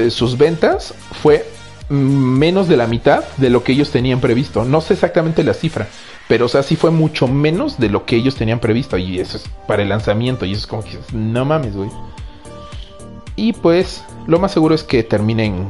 [0.09, 0.93] sus ventas
[1.23, 1.47] fue
[1.89, 4.65] menos de la mitad de lo que ellos tenían previsto.
[4.65, 5.87] No sé exactamente la cifra,
[6.27, 8.97] pero, o sea, sí fue mucho menos de lo que ellos tenían previsto.
[8.97, 10.45] Y eso es para el lanzamiento.
[10.45, 11.89] Y eso es como que, no mames, güey.
[13.35, 15.69] Y pues, lo más seguro es que terminen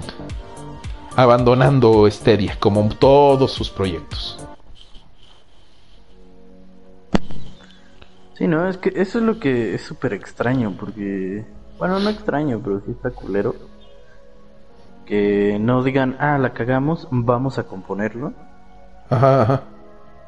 [1.15, 4.39] abandonando Stadia, como todos sus proyectos.
[8.37, 11.45] Sí, no, es que eso es lo que es súper extraño, porque,
[11.79, 13.55] bueno, no extraño, pero sí está culero.
[15.05, 18.33] Que no digan, ah, la cagamos, vamos a componerlo.
[19.09, 19.63] Ajá, ajá.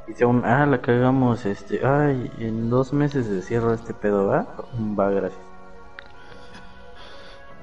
[0.08, 4.28] Y sea un, ah, la cagamos, este, ay, en dos meses se cierra este pedo,
[4.28, 4.48] ¿va?
[4.98, 5.42] Va, gracias.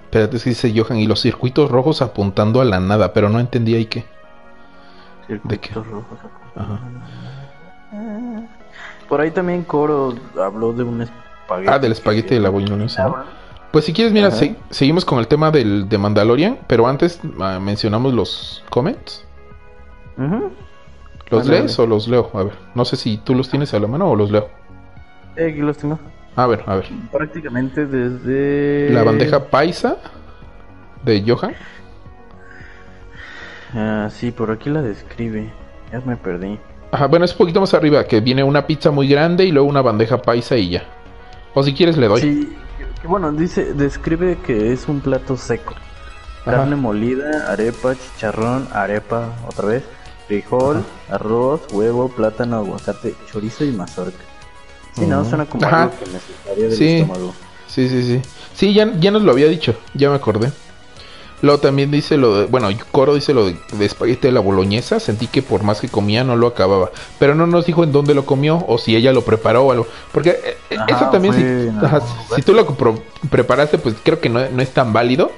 [0.04, 3.40] Espérate, es que dice Johan, y los circuitos rojos apuntando a la nada, pero no
[3.40, 4.04] entendí ahí qué.
[5.28, 5.74] ¿De qué?
[5.74, 6.18] rojos
[6.54, 6.80] Ajá.
[9.08, 11.72] Por ahí también Coro habló de un espagueti.
[11.72, 13.24] Ah, del espagueti de la boloñesa.
[13.72, 14.30] Pues si quieres, mira,
[14.70, 19.24] seguimos con el tema del, de Mandalorian, pero antes ah, mencionamos los comments.
[21.36, 22.30] ¿Los lees o los leo?
[22.34, 24.48] A ver, no sé si tú los tienes a la mano o los leo.
[25.36, 25.98] Eh, aquí los tengo.
[26.36, 26.88] A ver, a ver.
[27.12, 28.92] Prácticamente desde...
[28.92, 29.96] La bandeja paisa
[31.04, 31.54] de Johan.
[33.74, 35.52] Ah, sí, por aquí la describe.
[35.92, 36.58] Ya me perdí.
[36.90, 39.68] Ajá, bueno, es un poquito más arriba, que viene una pizza muy grande y luego
[39.68, 40.84] una bandeja paisa y ya.
[41.54, 42.20] O si quieres le doy.
[42.20, 42.56] Sí,
[43.04, 45.74] bueno, dice, describe que es un plato seco.
[46.44, 49.84] Carne molida, arepa, chicharrón, arepa, otra vez,
[50.26, 54.18] frijol, arroz, huevo, plátano, aguacate, chorizo y mazorca.
[54.94, 56.88] Sí, no, suena como algo que necesitaría del sí.
[56.96, 57.34] estómago.
[57.66, 58.22] Sí, sí, sí.
[58.54, 60.52] Sí, ya, ya nos lo había dicho, ya me acordé.
[61.42, 65.26] Luego también dice lo de, bueno, Coro dice lo de, espagueti de la boloñesa, sentí
[65.26, 68.24] que por más que comía no lo acababa, pero no nos dijo en dónde lo
[68.24, 72.40] comió o si ella lo preparó o algo, porque eh, eh, eso también si, si,
[72.40, 72.66] tú lo
[73.28, 75.32] preparaste pues creo que no, es tan válido,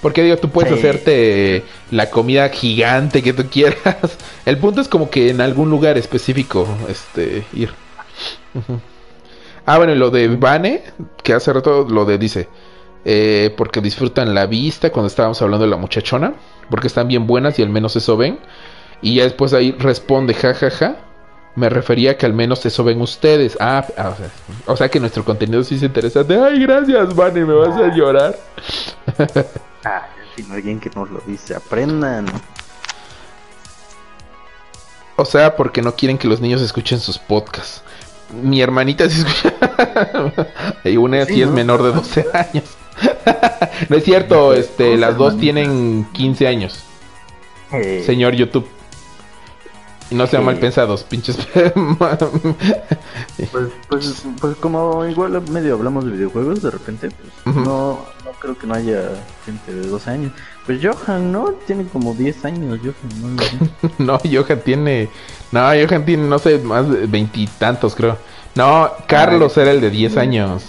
[0.00, 3.96] porque digo, tú puedes hacerte la comida gigante que tú quieras,
[4.46, 7.70] el punto es como que en algún lugar específico este ir.
[9.66, 10.82] Ah, bueno, lo de Vane,
[11.22, 12.48] que hace rato lo de dice,
[13.04, 16.34] eh, porque disfrutan la vista cuando estábamos hablando de la muchachona,
[16.70, 18.38] porque están bien buenas y al menos eso ven.
[19.02, 20.70] Y ya después ahí responde, jajaja.
[20.70, 20.96] Ja, ja.
[21.54, 23.56] Me refería a que al menos eso ven ustedes.
[23.60, 24.14] Ah, ah
[24.66, 26.38] o, sea, que nuestro contenido sí es interesante.
[26.38, 28.36] Ay, gracias, Vani, me vas a llorar.
[29.84, 32.26] ah, si no alguien que nos lo dice, aprendan.
[35.16, 37.82] O sea, porque no quieren que los niños escuchen sus podcasts.
[38.32, 39.54] Mi hermanita sí escucha.
[40.84, 42.64] y una sí, es menor de 12 años.
[43.88, 46.84] no es cierto, este, las dos tienen 15 años.
[47.72, 48.02] Eh.
[48.06, 48.68] Señor YouTube.
[50.10, 51.36] No sean mal pensados, pinches.
[53.52, 57.10] pues, pues, pues, como igual medio hablamos de videojuegos, de repente,
[57.44, 59.10] pues no, no creo que no haya
[59.44, 60.32] gente de 12 años.
[60.64, 61.52] Pues Johan, ¿no?
[61.66, 63.42] Tiene como 10 años, Johan, ¿no?
[63.98, 65.10] no, Johan tiene.
[65.52, 68.16] No, Johan tiene, no sé, más de veintitantos, creo.
[68.54, 70.64] No, Carlos era el de 10 años.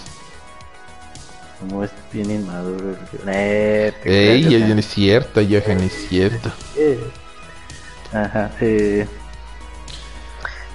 [1.60, 2.94] Como es bien inmaduro.
[3.26, 6.50] Eh, Ey, ya es cierto, Johan, es cierto.
[8.12, 9.06] Ajá, eh.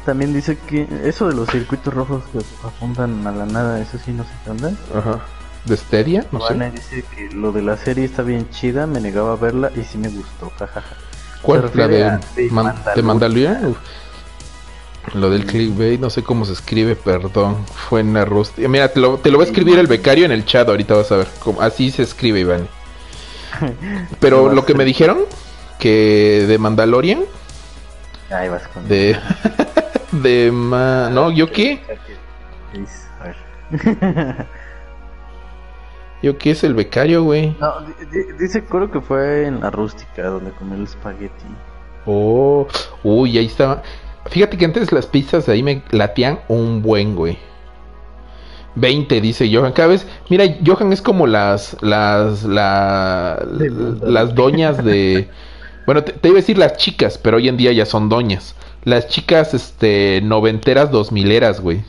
[0.05, 4.11] También dice que eso de los circuitos rojos que apuntan a la nada, eso sí
[4.11, 4.71] no qué onda.
[4.93, 5.19] Ajá.
[5.65, 6.25] ¿De Steria?
[6.31, 6.53] No sé.
[6.69, 9.97] dice que lo de la serie está bien chida, me negaba a verla y sí
[9.97, 10.95] me gustó, jajaja.
[11.41, 11.71] ¿Cuál?
[11.73, 13.75] ¿La de, de, Mandalorian?
[15.13, 17.65] Lo del clickbait, no sé cómo se escribe, perdón.
[17.67, 18.27] Fue en la
[18.57, 21.11] Mira, te lo, te lo va a escribir el becario en el chat, ahorita vas
[21.11, 21.27] a ver.
[21.39, 22.67] Cómo, así se escribe, Iván.
[24.19, 25.19] Pero lo que me dijeron,
[25.79, 27.23] que de Mandalorian.
[28.31, 29.17] Ahí vas con De.
[30.21, 30.51] de.
[30.51, 31.09] Ma...
[31.09, 31.81] No, ¿yo qué?
[36.21, 37.55] ¿Yo qué es el becario, güey?
[37.59, 37.73] No,
[38.39, 41.45] dice Coro que fue en la rústica donde comió el espagueti.
[42.05, 42.67] Oh,
[43.03, 43.83] uy, ahí estaba.
[44.27, 47.37] Fíjate que antes las pizzas de ahí me latían un buen, güey.
[48.75, 49.71] 20, dice Johan.
[49.73, 55.29] Cada vez, mira, Johan es como las, las, las doñas de...
[55.85, 58.55] Bueno, te, iba a decir las chicas, pero hoy en día ya son doñas.
[58.85, 61.83] Las chicas, este, noventeras, dos mileras, güey.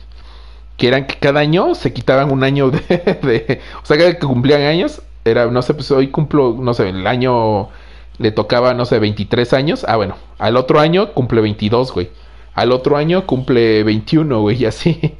[0.75, 2.79] Que eran que cada año se quitaban un año de,
[3.21, 3.61] de...
[3.81, 7.05] O sea, cada que cumplían años, era, no sé, pues hoy cumplo, no sé, el
[7.07, 7.69] año
[8.17, 9.85] le tocaba, no sé, 23 años.
[9.87, 12.09] Ah, bueno, al otro año cumple 22, güey.
[12.53, 15.15] Al otro año cumple 21, güey, y así.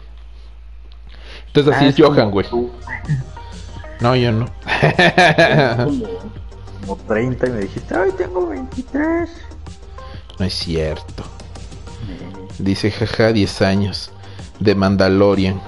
[1.48, 2.48] Entonces así ah, es, Johan, güey.
[4.00, 4.46] No, yo no.
[6.86, 9.30] como, 30 y me dijiste, ay, tengo 23.
[10.40, 11.24] No es cierto.
[12.60, 14.12] Dice, jaja, 10 años.
[14.60, 15.62] De Mandalorian.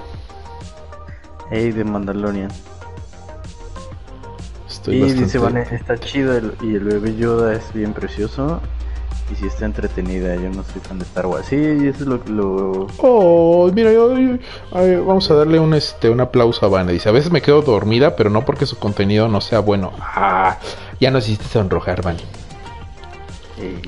[1.50, 2.50] Ey, de Mandalorian.
[4.68, 8.60] Estoy y dice, vale, está chido y el bebé Yoda es bien precioso
[9.30, 10.34] y si está entretenida.
[10.36, 11.46] Yo no soy fan de Star Wars.
[11.48, 12.86] Sí, eso es lo que lo.
[12.98, 14.14] Oh, mira, yo,
[15.04, 16.92] vamos a darle un este un aplauso a Vanna.
[16.92, 19.92] Dice, a veces me quedo dormida, pero no porque su contenido no sea bueno.
[20.00, 20.58] Ah,
[21.00, 22.22] ya no hiciste sonrojar, Vanny.
[23.58, 23.82] Eh,